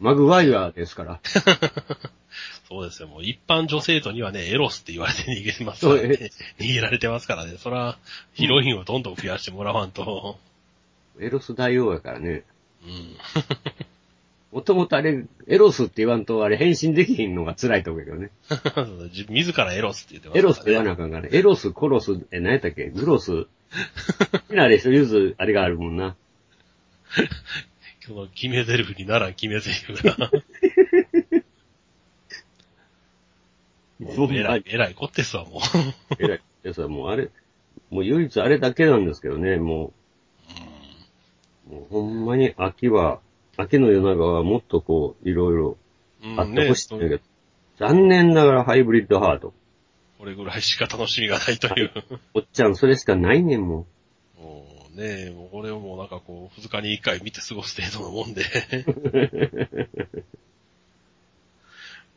[0.00, 1.20] マグワイヤーですから。
[2.68, 3.08] そうですよ。
[3.08, 6.30] もう一般女性徒にはね、エロスって言われて逃げますからね。
[6.58, 7.56] 逃げられてますからね。
[7.58, 7.98] そら、
[8.32, 10.38] ヒロインをどんどん増やしてもらわんと。
[11.20, 12.42] エロス大王やからね。
[12.84, 13.16] うん。
[14.52, 18.30] もともとあれ、エロスって言わんとあれ変身できひんのが辛いとこやけどね。
[19.12, 21.28] 自 自らエロスって言ってますエロスって言わななあかんからね。
[21.32, 22.88] エロス、コロス、え、何やったっけ？
[22.88, 23.46] グロス。
[24.50, 26.14] なあれ一人ずつあれがあるもんな。
[28.08, 30.30] この決め台詞にならん決め台詞が。
[34.00, 35.60] もうえらい、えらいこってすわ、もう。
[36.18, 36.42] えらい。
[36.62, 37.30] でさ、もうあれ、
[37.90, 39.92] もう唯一あれだけなんですけどね、も
[41.70, 41.74] う。
[41.74, 43.20] もうほんまに秋は、
[43.56, 45.76] 秋の夜長はもっとこう、いろいろ
[46.22, 47.22] うんあってほしいんだけど、
[47.78, 49.54] 残念ながらハイブリッドハート。
[50.18, 51.92] これぐらいしか楽しみがないという。
[52.34, 53.70] おっちゃん、それしかないねんもん。
[53.70, 53.86] もう
[54.94, 58.44] ねもうこれをもうなんかこう、二日に一回見て過ごす程度のもんで。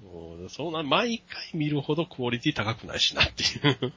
[0.03, 3.93] もうそんな、毎回見るほどクオリティ高くないしなっていう。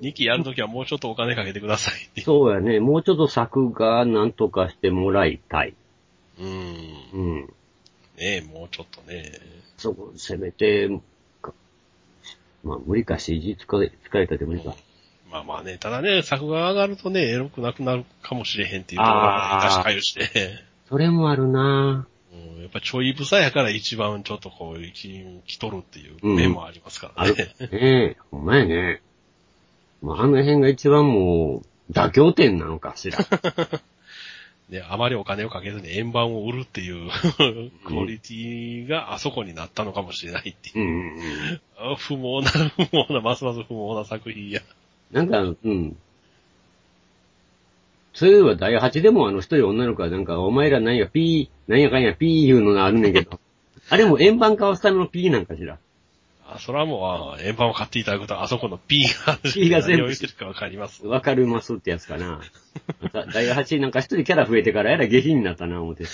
[0.00, 2.26] 2期やるときはもうちょっとお金かけてくださいっていう。
[2.26, 2.80] そうやね。
[2.80, 5.74] もうちょっと作画なんとかしてもらいたい。
[6.38, 6.48] うん。
[7.12, 7.54] うん。
[8.16, 9.32] ねえ、もうちょっとね。
[9.76, 10.88] そこ、せめて、
[11.40, 11.52] か
[12.62, 14.74] まあ、無理か、CG 使え、使えたって無理か。
[15.32, 20.62] まあまあね、ただね、作画上がるとね、エロくなくなるかもしれへんっていうところがあー出しかゆして。
[20.90, 27.44] それもあるなうんやっぱちょいぶさやから一番ちょっとこう、一来とるっていう面もありますからあるね。。
[27.60, 29.00] ねえ、ほんまやね。
[30.02, 33.18] まあ、あの辺が一番もう、妥協点なのかしら。
[34.68, 37.10] ね、あまりお金をかけずに円盤を売るっていう
[37.84, 41.60] クオリティがあそこになったのかもしれないっていう
[41.98, 44.62] 不毛な、不毛な、ますます不毛な作品や。
[45.12, 45.96] なんか、うん。
[48.14, 53.38] そういえば第8でもあの一人女の子はなんか、お前ら何や、ピー、何やかんや、ピー言うのがあるねんけど。
[53.88, 55.78] あれも円盤買わすためのピーなんかしら。
[56.46, 61.06] あ、それはもう、あ円盤を買っていただくと、あそこの P が、P が全部何を言ってるかわかります。
[61.06, 62.40] わかりますってやつかな。
[63.32, 66.04] 第8なんか一人キャラ増えてからえらい下品になったな、思って。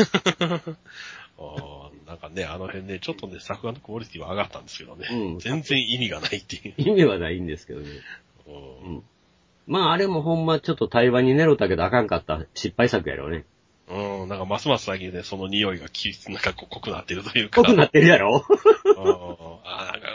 [1.38, 5.08] あーなんかね、あの辺ね、ちょっとね、作画のクオリティは上がったんですけどね。
[5.10, 6.74] うん全然意味がないっていう。
[6.78, 7.86] 意味はないんですけどね。
[8.48, 9.02] うんうん。
[9.66, 13.44] まああれもほんまちょっと対話に狙ったけどあかんかった失敗作やろうね。
[13.90, 17.62] うん、なんかますます最近ね、その匂いがき、 なんかこう濃くなってるというか。
[17.62, 18.44] 濃くなってるやろ？
[18.46, 18.98] うん
[19.64, 20.08] あ、なんか、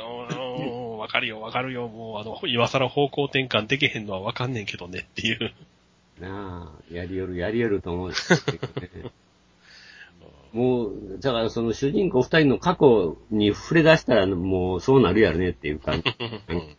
[0.60, 5.54] うん、わかるよ、わかるよ、もう、あの、今更方向転換できへんのはわかんねんけどねっていう。
[6.20, 8.16] なあ、やりよるやりよると思う、ね。
[10.54, 16.16] もう、だからその主人公二人の過去に触れ出したらもうそうなるやろねっていう感じ。
[16.50, 16.78] う ん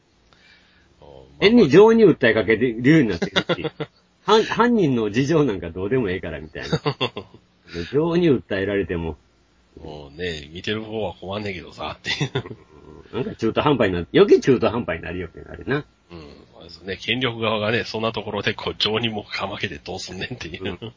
[1.45, 3.71] 変に情に訴えかけてるようになってるし。
[4.25, 6.81] 犯犯人の事情なんかどうでもええからみたいな。
[7.93, 9.19] 情に訴えられても、
[9.79, 13.17] もうね、見てる方は困んねえけどさ、っていう。
[13.17, 15.85] なんか中途半端になって、余計中途半端になるよってなるな。
[16.11, 16.21] うん、
[16.55, 16.97] そうですね。
[16.97, 20.79] 権力側がね、そんなところでこう、情にもかまけてどうすんねんっていう。
[20.81, 20.93] うん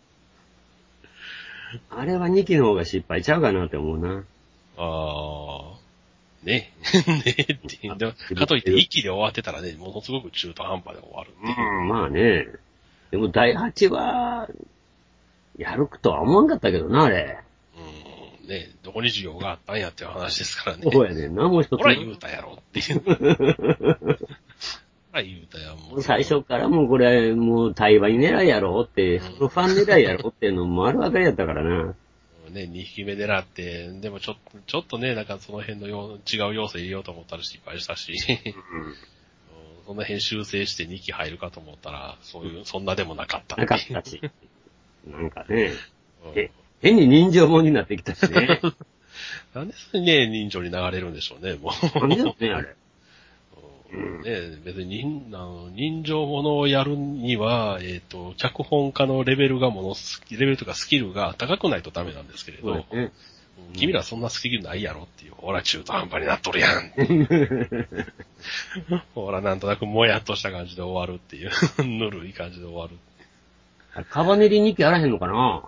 [1.89, 4.23] あれは2期の方が失敗ちゃうかなって思うな。
[4.77, 5.76] ああ、
[6.43, 8.35] ね、 ねっていう。
[8.35, 11.45] かといって一気で終わってたらね、ものすごく中途半端で終わるう。
[11.45, 12.47] うん、まあね。
[13.11, 14.47] でも第8は、
[15.57, 17.39] やるとは思わんかったけどな、あれ。
[18.43, 20.89] うん、ね、どこに授業があったんやっていう話ですからね。
[20.91, 21.27] そうやね。
[21.29, 23.01] 何も一つほら言うたやろっていう。
[23.03, 23.15] ほ
[25.13, 26.01] ら言うたやもう。
[26.03, 31.95] 最初からもうこれ、もう対話に狙いやろって、そのファン狙いやろっていうのも丸分かりやったからな。
[32.49, 38.93] ね、2匹目狙って、でもちょっと、ちょっとね、なんかその辺のよう違う要素入れようと思ったら失敗したし、うん
[39.87, 44.19] その辺修正して2期入るかと思ったら、そういう、そんなでもなかったなかったし。
[45.07, 45.71] なんかね、
[46.25, 48.59] うんえ変に人情もんになってきたしね。
[49.55, 51.99] なんでそれね、人情に流れるんでしょうね、もう。
[51.99, 52.75] なんでだろうね、あれ。
[53.91, 63.11] うんね、別に人、あの人情ものをやるには、えっ、と、脚本家のレベルがものす、レベルとかスキルが高くないとダメなんですけれど、そうやね。
[63.73, 66.93] 君らそんなスキルないやろっていう、ほら中途半端になっとるやん。
[69.15, 71.51] ほらなんとなくもやっとした感じで終わるっていう、
[71.83, 72.97] ぬるい感じで終わる。
[74.09, 75.63] カバネリ2期やらへんのかな？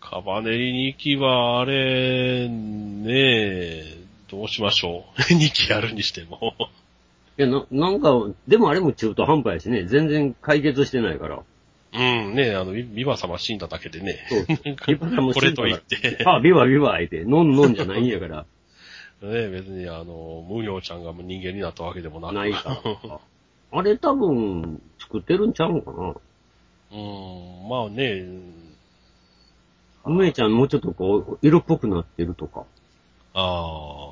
[0.00, 3.96] カバネリ2期はあれ、ねえ、
[4.28, 5.20] どうしましょう。
[5.32, 6.54] 2期やるにしても。
[7.38, 8.10] いや、な、なんか、
[8.46, 11.42] でもあれも中途半端やしね、全然解決してないから。
[11.94, 14.26] うん、ねえ、あの、ビビバ様死んだだけでね。
[14.28, 14.46] そう
[14.88, 16.24] ビバ様これと言って。
[16.26, 18.46] あ、ビバビバって、ノンノンじゃないんやから。
[19.22, 22.34] ね別にあの、無料ちゃんが人間になったわけでもなく。
[22.34, 23.20] ないから。
[23.74, 26.14] あれ多分、作ってるんちゃうのかな
[26.92, 28.24] うん、まあね、
[30.04, 32.64] 梅ちゃんもうちょっとこう、色っぽくなってるとか。
[33.34, 34.11] あ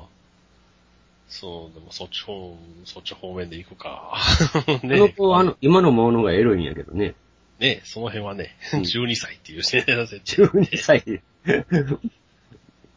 [1.31, 4.11] そう、でもそっち方、そっち方面で行くか。
[4.67, 7.15] あのね子、あの、今のものがエロいんやけどね。
[7.57, 11.21] ねその辺はね、うん12歳っていう設定だ設定12歳で。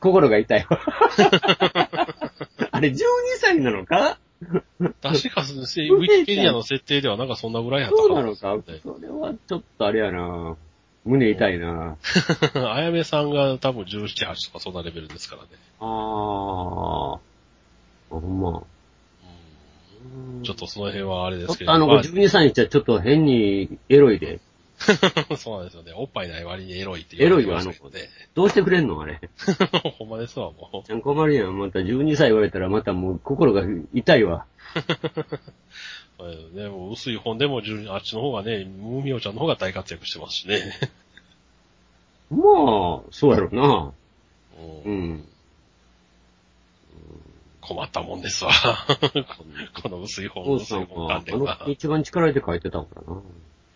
[0.00, 0.80] 心が痛いわ。
[2.72, 2.96] あれ、12
[3.38, 4.18] 歳なのか？
[5.00, 8.58] 確か、ウィキペディアの設定ではなんかそんなぐらいやったそうなのか？
[8.82, 10.56] それはちょっとあれやな
[11.04, 11.96] 胸痛いな
[12.74, 15.48] あやめさんが多分17、8とかそんなレベルですからね。
[15.78, 17.16] あー。
[17.16, 17.20] あ、
[18.20, 18.62] ほんま。
[20.38, 21.70] うんちょっとその辺はあれですけど。
[21.70, 24.40] とあの子ま12歳にしてはちょっと変にエロいで。
[25.30, 25.92] あ そうなんですよね。
[25.94, 28.08] おっぱいない割にエロいって言われてますけどね。
[28.34, 29.20] どうしてくれんのあれ？
[29.98, 30.86] ほんまですわ、もう。
[30.86, 31.58] ちゃん困るやん。
[31.58, 33.62] また12歳言われたらまたもう心が
[33.94, 34.46] 痛いわ。
[36.16, 40.60] そうですね、もう薄い本でも10あっちの方がね、ムーミオちゃんの方が大活躍してますしね。
[42.30, 43.92] まあ、そうやろな。
[44.84, 45.28] ううんん。
[47.66, 48.52] 困ったもんですわ。
[49.82, 51.64] この薄い本、お父薄い本関連が。
[51.66, 53.22] 一番力入れて書いてたからな。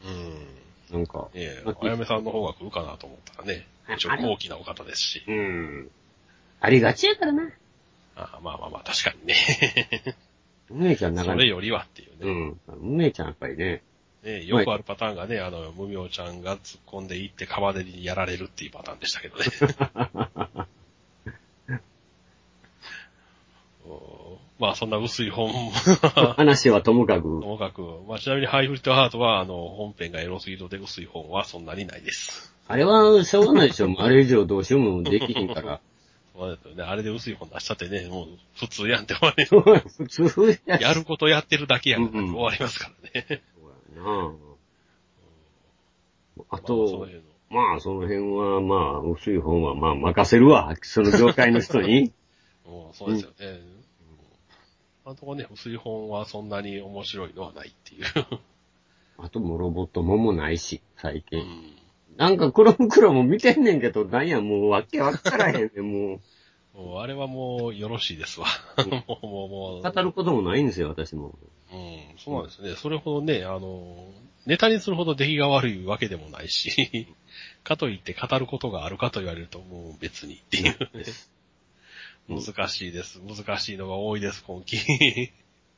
[0.04, 0.98] うん。
[0.98, 1.28] なんか。
[1.34, 3.66] ええ、あやめさんの方が来るかなと思ったらね、
[3.96, 5.24] 一応高貴なお方ですし。
[5.26, 5.90] うん。
[6.60, 7.50] ありがちやからな。
[8.16, 9.34] あまあまあまあ、確かにね。
[10.70, 11.38] 梅ちゃんなかなか。
[11.40, 12.32] それよりはっていううね。
[12.50, 12.60] ん。
[12.82, 13.82] 梅ちゃんやっぱりね。
[14.22, 19.44] ねよくあるパターンがね、あの、無名ちゃんが突っ込んでいって、川でにやられるっていうパターンでしたけどね。
[23.77, 23.77] お
[24.58, 25.52] まあ、そんな薄い本、
[26.36, 27.28] 話はともかとく。
[27.28, 32.52] もかく、まあ、ちなみにハイフリットハートは、あの、本編がエロすぎるので薄い本はそんなにないです。
[32.66, 33.94] あれはしょうがないでしょ。
[33.98, 35.80] あれ以上どうしようもできひんから。
[36.36, 36.82] そうですよね。
[36.82, 43.26] あれで薄い本出したってね、もう普通やんって終わり、普通ややることやってるだけやんってうんうん終わりますからね。
[43.26, 44.32] そうやな
[46.50, 47.08] あと
[47.50, 50.74] まあその辺はまあ薄い本はまあ任せるわ。
[50.82, 52.12] その業界の人に。
[52.66, 53.46] もうそうですよね。
[53.46, 53.77] うん
[55.10, 58.04] あとはね、薄い本はそんなに面白いのはないっていう。
[59.16, 61.40] あともうロボットももないし、最う近。
[61.40, 61.72] ん
[62.18, 66.20] なんかクロムクロも見てんねんけど、なんやもうわけわからへんねん、も
[66.74, 68.48] もうあれはもうよろしいですわ。
[69.08, 69.88] もう、もう、もう。
[69.88, 69.92] う。
[69.92, 71.38] 語ることもないんですよ、私も。
[71.72, 72.74] うん、そうなんですね。
[72.76, 74.12] それほどね、あの、
[74.44, 77.08] ネタにするほど出来が悪いわけでもないし、
[77.64, 81.04] かといって語ることがあるかと言われるともう別にっていうね。
[82.28, 83.20] うん難しいです。
[83.20, 84.78] 難しいのが多いです、今期。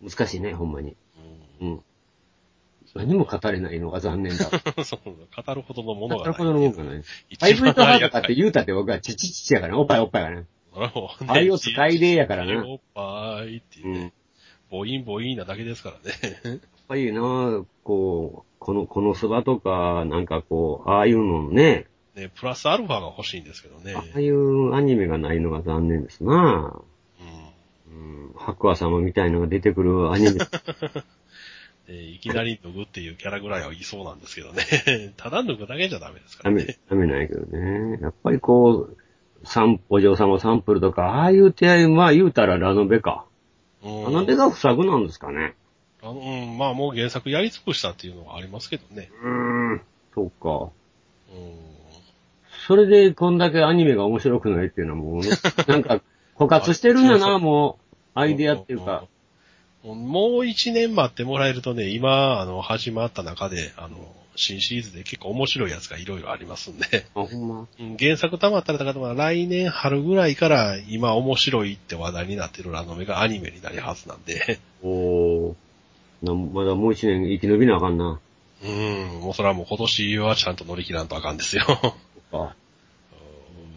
[0.03, 0.97] 難しいね、ほんまに。
[1.61, 1.83] うんうん。
[2.95, 4.51] 何も語れないのが残念だ。
[4.85, 6.33] そう語るほどのものがない。
[6.33, 7.03] 語るほどのもんがない。
[7.29, 10.47] 一ハイブリッドハートかって言うたって僕はチチチチやから、おっぱいおっぱいがね。
[11.29, 14.13] あいを使いでやからなおっぱいっていう。
[14.71, 15.91] ボインボインなだけですか
[16.43, 16.61] らね。
[16.91, 23.95] ぱりな、こう、この、このそばとか、なんかこう、ああいうのね、ね、プラスアルファが欲しいんですけどね。
[23.95, 26.81] ああいうアニメがないのが残念ですな
[27.89, 28.27] うん。
[28.27, 28.35] うん。
[28.37, 30.39] 白亜様みたいのが出てくるアニメ。
[31.87, 35.15] で いきなり脱ぐっていうキャラぐらいはいそうなんですけどね。
[35.17, 37.99] ただ脱ぐだけじゃダメですかダメらね。、ダメなんやけどね。
[38.01, 38.97] やっぱりこう、
[39.45, 43.25] サン、お嬢様サンプルとか、ああいう手合い、まあ言うたらラノベか。
[43.83, 45.55] うんラノベが不作なんですかね。
[46.03, 49.11] あの、うん、まあもう原作やり尽くしたっていうのはありますけどね。
[49.23, 49.83] うーん。
[50.15, 50.71] そうか。
[51.35, 51.70] うん。
[52.67, 55.23] それでこんだけアニメが面白くないっていうのはもう、
[55.71, 56.01] なんか、
[56.37, 57.79] 枯渇してるんやな、も
[58.15, 58.19] う。
[58.19, 59.05] アイデアっていうか。
[59.85, 60.09] うん。
[60.09, 63.97] もう一年待ってもらえるとね、今、あの、始まった中で、あの、
[64.37, 67.67] 新シリーズで結構面白いやつがいろいろありますんで、あ、ほんま。
[67.79, 75.55] うん原作溜まったらだから来年春ぐらいから今面白いって話題になってるラノベがアニメになるはずなんで、おー。
[76.23, 78.21] なまだもう一年生き延びなあかんな。
[78.63, 81.65] うん、もうそれはもう今年はちゃんと乗り切らんとあかんですよ。
[82.31, 82.57] か。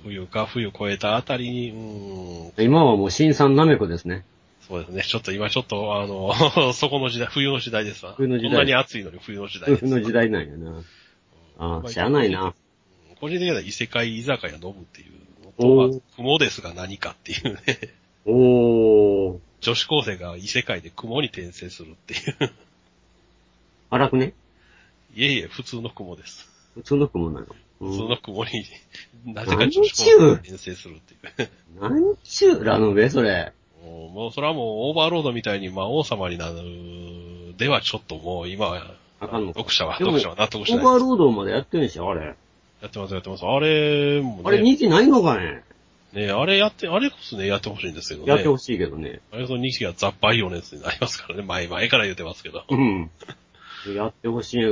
[0.04, 4.26] 冬か冬越えたあたりに、うん、今はもう新さんなめこですね。
[4.68, 5.04] そうですね。
[5.04, 6.34] ちょっと今ちょっとあの、
[6.74, 8.14] そこの時代、冬の時代ですわ。
[8.16, 9.86] 冬の時代こんなに暑いのに冬の時代です。
[9.86, 10.84] の時代なんやな。
[11.58, 12.54] ああ、しゃあないな。
[13.20, 15.12] 個人的には異世界居酒屋飲むっていう
[15.58, 17.62] おのと、雲ですが何かっていうね。
[18.26, 19.40] おー。
[19.62, 22.52] 女子高生が異世界で雲に転生するっていう。
[23.90, 24.34] 荒くね？
[25.16, 26.50] いえいえ、普通の雲です。
[26.74, 27.48] 普通の雲なの。
[27.84, 28.66] うん普通の雲に、
[29.26, 31.82] なぜか女子高生が転生するっていう。
[31.82, 33.54] なんちゅうラノベそれ。
[33.84, 40.86] もう、もうそれはもうオーバーロードみたいに魔王様になるではちょっともう今は、あかんのか読者は、でも読者は納得しオーない。
[40.86, 42.26] バーロードまでやってるんでしょあれ。
[42.26, 43.46] やってます、やってます。
[43.46, 45.64] あれもね、あれ人気ないのかね
[46.14, 48.28] ね、あれやって、あれこそね、やってほしいんですけどね。
[48.28, 49.20] やってほしいけどね。
[49.32, 51.44] あれこそ2期がザ・バイオレンスになりますからね。
[51.44, 52.66] 前々から言ってますけど。
[52.70, 53.10] うん。
[53.96, 54.68] やってほしいけ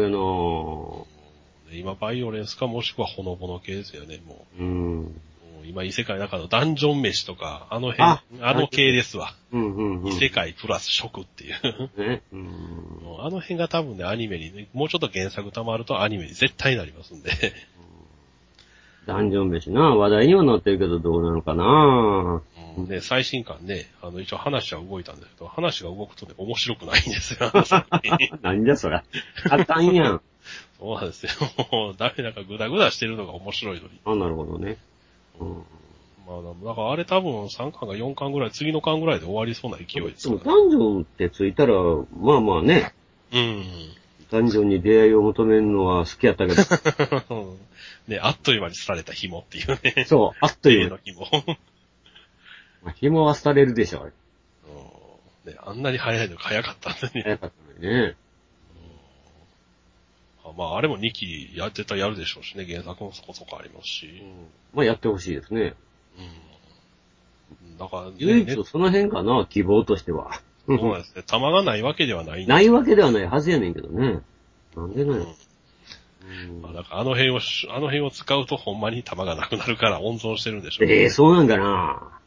[1.72, 4.99] ど今、バイオレンスかもしくはほのぼの系ですよね、もなうん。
[4.99, 5.03] う。
[5.03, 5.09] も
[5.63, 9.34] う今、異世界の中のダンジョン飯とか、あの辺、ああの系ですわ。
[9.51, 10.07] うんうんうん。
[10.07, 11.89] 異世界プラス食っていう。
[11.97, 12.22] ね。
[12.34, 12.47] うん。
[13.19, 17.32] あの辺が多分ね、アニメにね、もうちょっと原作溜まるとアニメに絶対になりますんで。
[19.07, 19.95] ダンジョン飯な。
[19.95, 22.43] 話題にはなってるけどどうなのかな
[22.78, 29.03] うんね、最新刊ね、あの、一応話は動いたんですけど、話が動くとね、面白くないんですよ、あの作品なんじゃそら。
[29.49, 30.22] あかんやん。
[30.82, 31.32] そうなんですよ。
[31.72, 34.02] もう、ダメなんかグダグダしてるのが面白いのに。
[34.04, 34.78] あ、なるほどね。
[35.40, 35.64] うん。
[36.26, 40.42] まあ、だからあれ多分3巻か4巻ぐらい、次の巻ぐらいで終わりそうな勢いですでも。
[40.44, 41.74] ダンジョンってついたら、
[42.20, 42.94] まあまあね、
[43.32, 43.64] うん。
[44.32, 47.58] ダンジョンに出会いを求めるのは好きやったけど、
[48.08, 50.06] ね、あっという間に廃れた紐っていうね。
[50.08, 51.28] そう、あっという間 例の紐。
[52.82, 54.14] まあ紐は廃れるでしょう。
[55.46, 57.24] うんね、あんなに早いのが早かったんでね。
[57.24, 58.16] 早かったのにね。
[60.44, 64.24] あまあ、あれも2期やってたらやるでしょうしね、原作もそこそこありますし。
[64.74, 65.76] まあやってほしいですね。
[66.18, 67.78] うん。
[67.78, 70.42] だから、ね、唯ね一その辺かな、希望としては。
[70.68, 71.24] そうですね。
[71.26, 74.20] 弾がないわけではないないわけではないはずやねんけどね。
[74.76, 75.26] なんでなうんい
[76.62, 82.22] まあ、だからあの辺をし、あの辺を使うとほんまに弾がなくなるから温存してるんでしょうねええそうなんかな。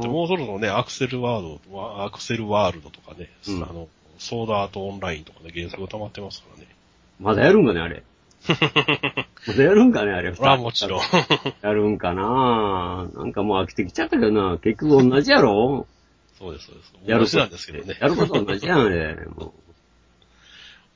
[0.00, 3.88] でもうそろそろね、アクセルワード、わアクセルワールドとかね、うんあの、
[4.22, 6.68] ソードアートオンラインとかね、原作溜まってますからね。
[7.20, 8.02] まだやるんかね、あれ。
[9.46, 10.34] まだやるんかね、あれ。
[10.34, 11.00] それはもちろん。
[11.62, 14.58] やるんかななんかもう飽きてきちゃったけどな。
[14.58, 15.86] 結局同じやろ
[16.38, 16.92] そうです、そうです。
[17.06, 17.96] やるなんですけどね。
[18.00, 19.16] やること同じやん、あれ。
[19.26, 19.54] も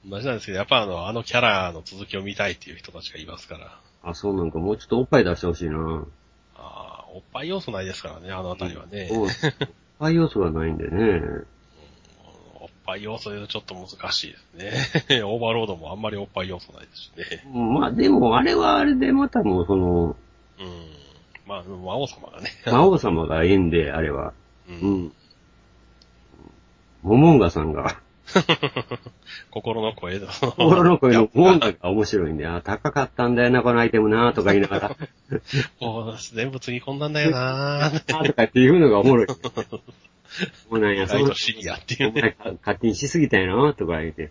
[0.09, 3.67] 同じなんですけど、やっぱあの、あのキャラの続きを見たいっていう人たちがいますから。
[3.67, 3.71] う
[4.11, 6.05] あ、そうなんかもうちょっとおっぱい出してほしいな。
[6.57, 9.09] ああ、おっぱい要素ないですからね、あのあたりはね。
[9.11, 9.21] うん。
[9.23, 9.31] おっ
[9.99, 11.21] ぱい要素がないんでね。
[12.89, 15.23] おっぱい要素でちょっと難しいですね。
[15.27, 17.45] オーバーロードもあんまりおっぱい要素ないですしね。
[17.53, 20.17] まあでも、あれはあれでまたもうその、
[20.61, 20.97] うん。
[21.47, 22.51] まあ、魔王様がね。
[22.67, 24.33] 魔王様がええんで、あれは。
[24.69, 24.73] う。
[24.73, 25.13] うんん。
[27.03, 28.01] モモンガさんが、
[29.51, 30.27] 心の声の。
[30.29, 34.97] 心の声のモモンガが面白いんで、あ、高かったんだよな、このアイテムな、とか言いながら、
[35.81, 39.27] もう全部つぎ込んだんだよなとかっていうのがおもろい。
[40.71, 42.37] もうなんや、そのとシリアっていうね。
[42.39, 44.25] か勝手にしすぎたよな、とか言って。
[44.25, 44.31] うん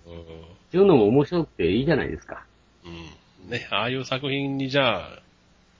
[0.71, 2.43] そういうのも面白くていいじゃないですか。
[2.83, 3.49] うん。
[3.49, 5.19] ね、ああいう作品にじゃあ、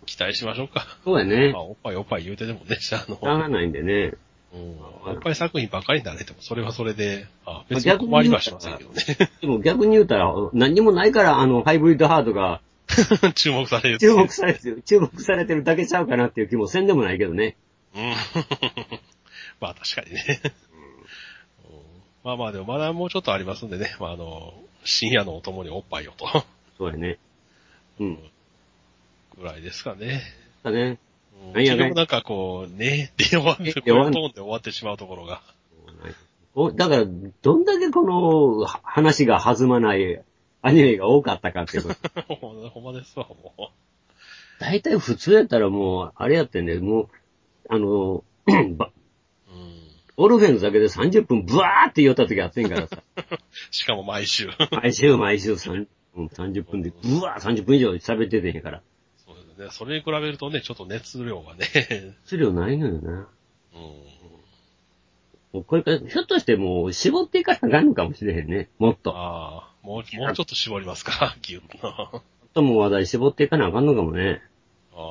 [0.06, 0.86] 期待しましょうか。
[1.04, 1.64] そうやねまあ、。
[1.64, 4.14] おっぱいおっぱい言うてでもね、じゃあ、あの、しゃあないんでね。
[4.54, 4.76] うん
[5.08, 9.04] おっぱい作品ばっかりになれても、それはそれで、あ、別に困りはしませんけどね。
[9.42, 12.62] でも逆に言うたら、何にもないから、あの、ハイブリッドハードが
[13.36, 14.00] 注目される。
[14.00, 17.58] 注目されてる、注目されてるだけちゃうかなっていう気もせんでもないけどね。
[17.96, 18.14] うん。
[19.60, 20.42] まあ確かにね。
[20.44, 20.52] うん
[22.24, 23.96] まあまあでもまだもうちょっとありますんでね。
[24.00, 26.28] まああの、深夜のお供におっぱいをと。
[26.78, 27.20] そうやね。
[28.00, 28.20] うん。
[29.38, 30.22] ぐらいですかね。
[30.64, 30.98] だね。
[31.54, 35.42] 結局なんかこう、ねって終わって、こトーンで終わってしまうところが。
[36.56, 37.06] おだから、
[37.42, 40.24] どんだけこのは話が弾まない
[40.62, 42.36] アニメが多かったかっていうこと。
[42.70, 43.72] ほんまですわ、も
[44.60, 47.10] 大体普通やったらもう、あれやってんね、もう、
[47.70, 48.24] あの。
[50.18, 53.04] オルフェンズだけで30分ブワーって言った時あってんからさ。
[53.72, 54.50] しかも毎週。
[54.72, 58.82] 毎週毎週3うん30分で、ブワー30分以上喋っててんやから。
[59.18, 59.68] そうですね。
[59.72, 61.66] それに比べるとね、ちょっと熱量がね。
[62.26, 63.28] 質量ないのよな。
[63.74, 63.80] うん。
[65.52, 68.70] もうこれから、ひょっとしてもう絞っていかなあかんのかもしれへんね。
[68.80, 69.12] もっと。
[69.12, 71.88] もああ、もう、もうちょっと絞りますか、 ギュッと。
[71.88, 72.22] あっ
[72.54, 74.42] ともう話題絞っていかなあかんのかもね。
[74.94, 75.02] あ、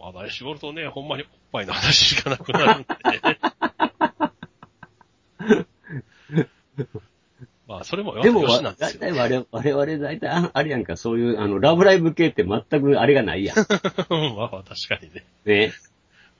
[0.00, 2.88] 話題絞るとね、ほんまにおっぱいの話しかなくなるんで。
[7.66, 8.44] まあ、それもでも。
[8.46, 13.56] 大体我々、我々大体ああれやんか、そういう、あの、ラブライブ系って全くあれがないやん。
[14.36, 15.24] まあまあ、確かにね。
[15.44, 15.72] ね。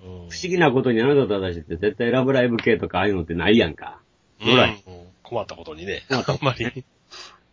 [0.02, 4.00] うん、不思議なことにあなたと私って絶対ラブライブ系とかああいうのってないやんか。
[4.42, 4.82] うんぐらい
[5.22, 6.02] 困ったことにね。
[6.10, 6.84] あんまり、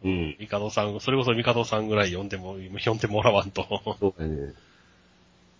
[0.04, 0.36] うん。
[0.40, 3.66] ミカドさん、それこそミカドさんぐらい呼んでも、呼んでもらわんと。
[4.00, 4.54] そうだね。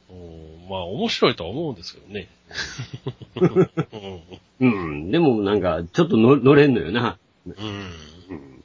[0.10, 2.28] うんまあ、面白いとは思うんですけどね。
[4.60, 5.12] う んうん。
[5.12, 7.18] でもなんか、ちょっとの乗れんのよな。
[7.46, 7.54] うん。
[7.54, 8.64] うん。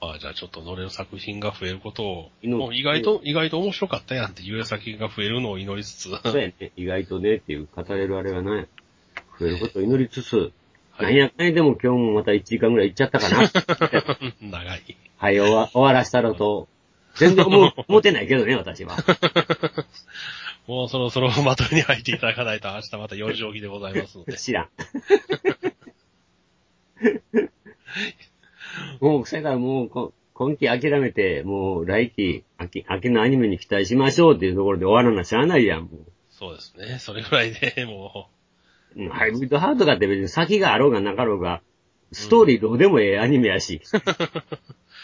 [0.00, 6.72] ああ、じゃあちょっと乗れる作品が増えることを、祈もう意外と、意外と面白かったやんっていう作品が増えるのを祈りつつ、そうやね。
[6.76, 8.68] 意外とねっていう語れるあれはない。
[9.40, 10.52] 増えることを祈りつつ、はい
[11.00, 13.48] なんやかんやでも今日もまた1時間ぐらい行っちゃったかな。
[14.42, 14.96] 長い。
[15.16, 16.66] はい、終わ終わらしたのと、
[17.18, 18.96] 全然思ってないけどね、 私は。
[20.66, 24.36] もうそろそろまとめに入っていただかないと明日また4時起きでございますので。
[24.38, 24.68] 知らん。
[29.00, 35.90] もう、それからもうこ、今期諦めて、もう来期、秋、秋のアニメに期待しましょうっていうところで終わらなしゃあないやん、も
[36.30, 36.98] そうですね。
[37.00, 38.28] それぐらいでも
[38.96, 39.02] う。
[39.02, 41.62] うんハイブリッドハートかって別に先があろうがなかろうが、
[42.12, 43.80] ストーリーどうでもええアニメやし。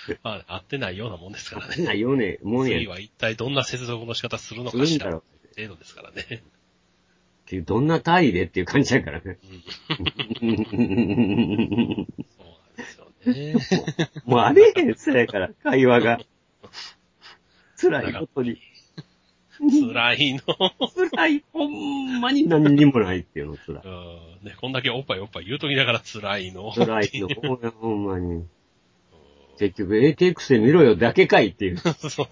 [0.08, 1.84] う、 まあ、合ってないようなもんですからね。
[1.84, 5.10] ないよね、もんや次は一体どんな接続の仕方するのすかしら。
[5.10, 5.22] 程
[5.68, 6.22] 度ですからね。
[7.44, 9.38] っていうどんな単位でっていう感じやからね。
[10.42, 10.54] うん、そうな
[13.34, 14.10] んですよね。
[14.24, 16.20] もうあれへん、そやから、会話が。
[17.76, 18.58] 辛いことに。
[19.58, 20.40] 辛いの。
[21.12, 23.82] 辛い、ほんまに何にもないっていうの辛い。
[23.84, 26.72] うんね、こんだけおっぱいおっぱい言うときながら辛いの。
[26.72, 27.28] 辛いの、
[27.72, 28.46] ほんまに。
[29.58, 31.78] 結局 ATX で見ろよだけかいっていう。
[32.10, 32.28] そう。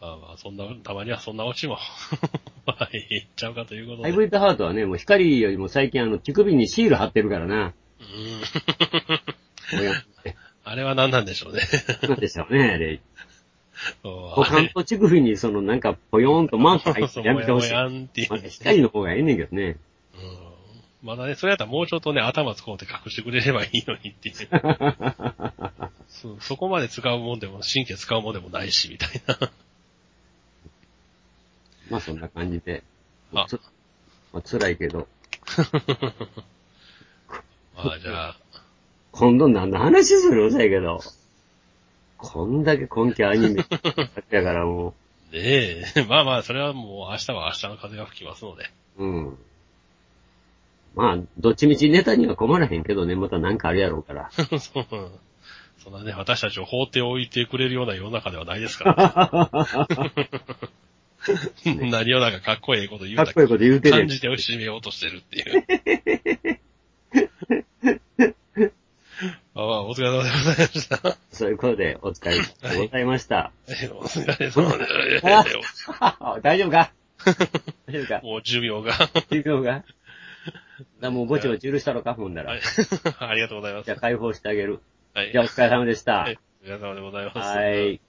[0.00, 1.78] まあまあ、そんな、たまにはそんなオチも、
[2.66, 4.02] はい、言っちゃうかということで。
[4.02, 7.72] ハイブリッドハートはね、もう光よりも最近あの、手首にシール貼ってるからな。
[8.00, 8.42] うん。
[10.64, 11.62] あれは何なんでしょうね。
[12.02, 13.00] なんでしょうね、あれ。
[14.02, 17.72] 股間と乳首にそのなんかぽよーんとマーク入ってやめてほしい。
[17.74, 17.88] まあ
[18.38, 19.76] 光の方がええねんけどね。
[20.14, 20.43] うん
[21.04, 24.36] まだね、それやったらもうちょっとね、頭使うて隠してくれればいいのにっていう。
[26.08, 29.50] そそこまで使うもんでも、神経使うもんでもないし、みたいな。
[31.90, 32.82] まあそんな感じで。
[33.34, 33.60] あつ
[34.32, 35.06] まあ、辛いけど。
[37.76, 38.36] まあじゃあ、
[39.12, 41.00] 今度何の話するうざいけど。
[42.16, 43.66] こんだけ今期アニメ
[44.30, 44.94] やからも
[45.30, 48.70] ねえ、まあまあ、それはもう明日は明日の風が吹きますので。
[48.96, 49.38] う、うん。
[50.94, 54.30] まあ、どっちみちネタには困らへんけどね、またなんかあるやろうから。
[54.32, 54.46] そ
[54.80, 55.10] う
[55.78, 59.50] そんなね、私たちを放っておいてくれるような世の中ではないですから、
[61.64, 61.80] ね。
[61.90, 65.64] 何をなんかかっこいいこと言うかっこいいこと言うてる感じて締めようとしてるっていう。
[69.54, 71.16] まあまあ、お疲れ様でございました。
[71.30, 73.52] そういうことでお疲れ様でございました。
[73.68, 73.70] お
[74.04, 74.86] 疲れ様で
[76.00, 76.92] あ大丈夫か？
[77.86, 78.20] 大丈夫か？
[78.22, 78.92] もう寿命が。
[79.30, 79.62] 大丈夫
[80.78, 82.52] かだもうぼちぼち許したろかほんなら。
[82.52, 82.60] はい。
[83.18, 83.86] ありがとうございます。
[83.86, 84.80] じゃあ解放してあげる。
[85.14, 85.32] はい。
[85.32, 86.18] じゃあお疲れ様でした。
[86.18, 87.38] はいお疲れ様でございます。
[87.38, 88.00] はい。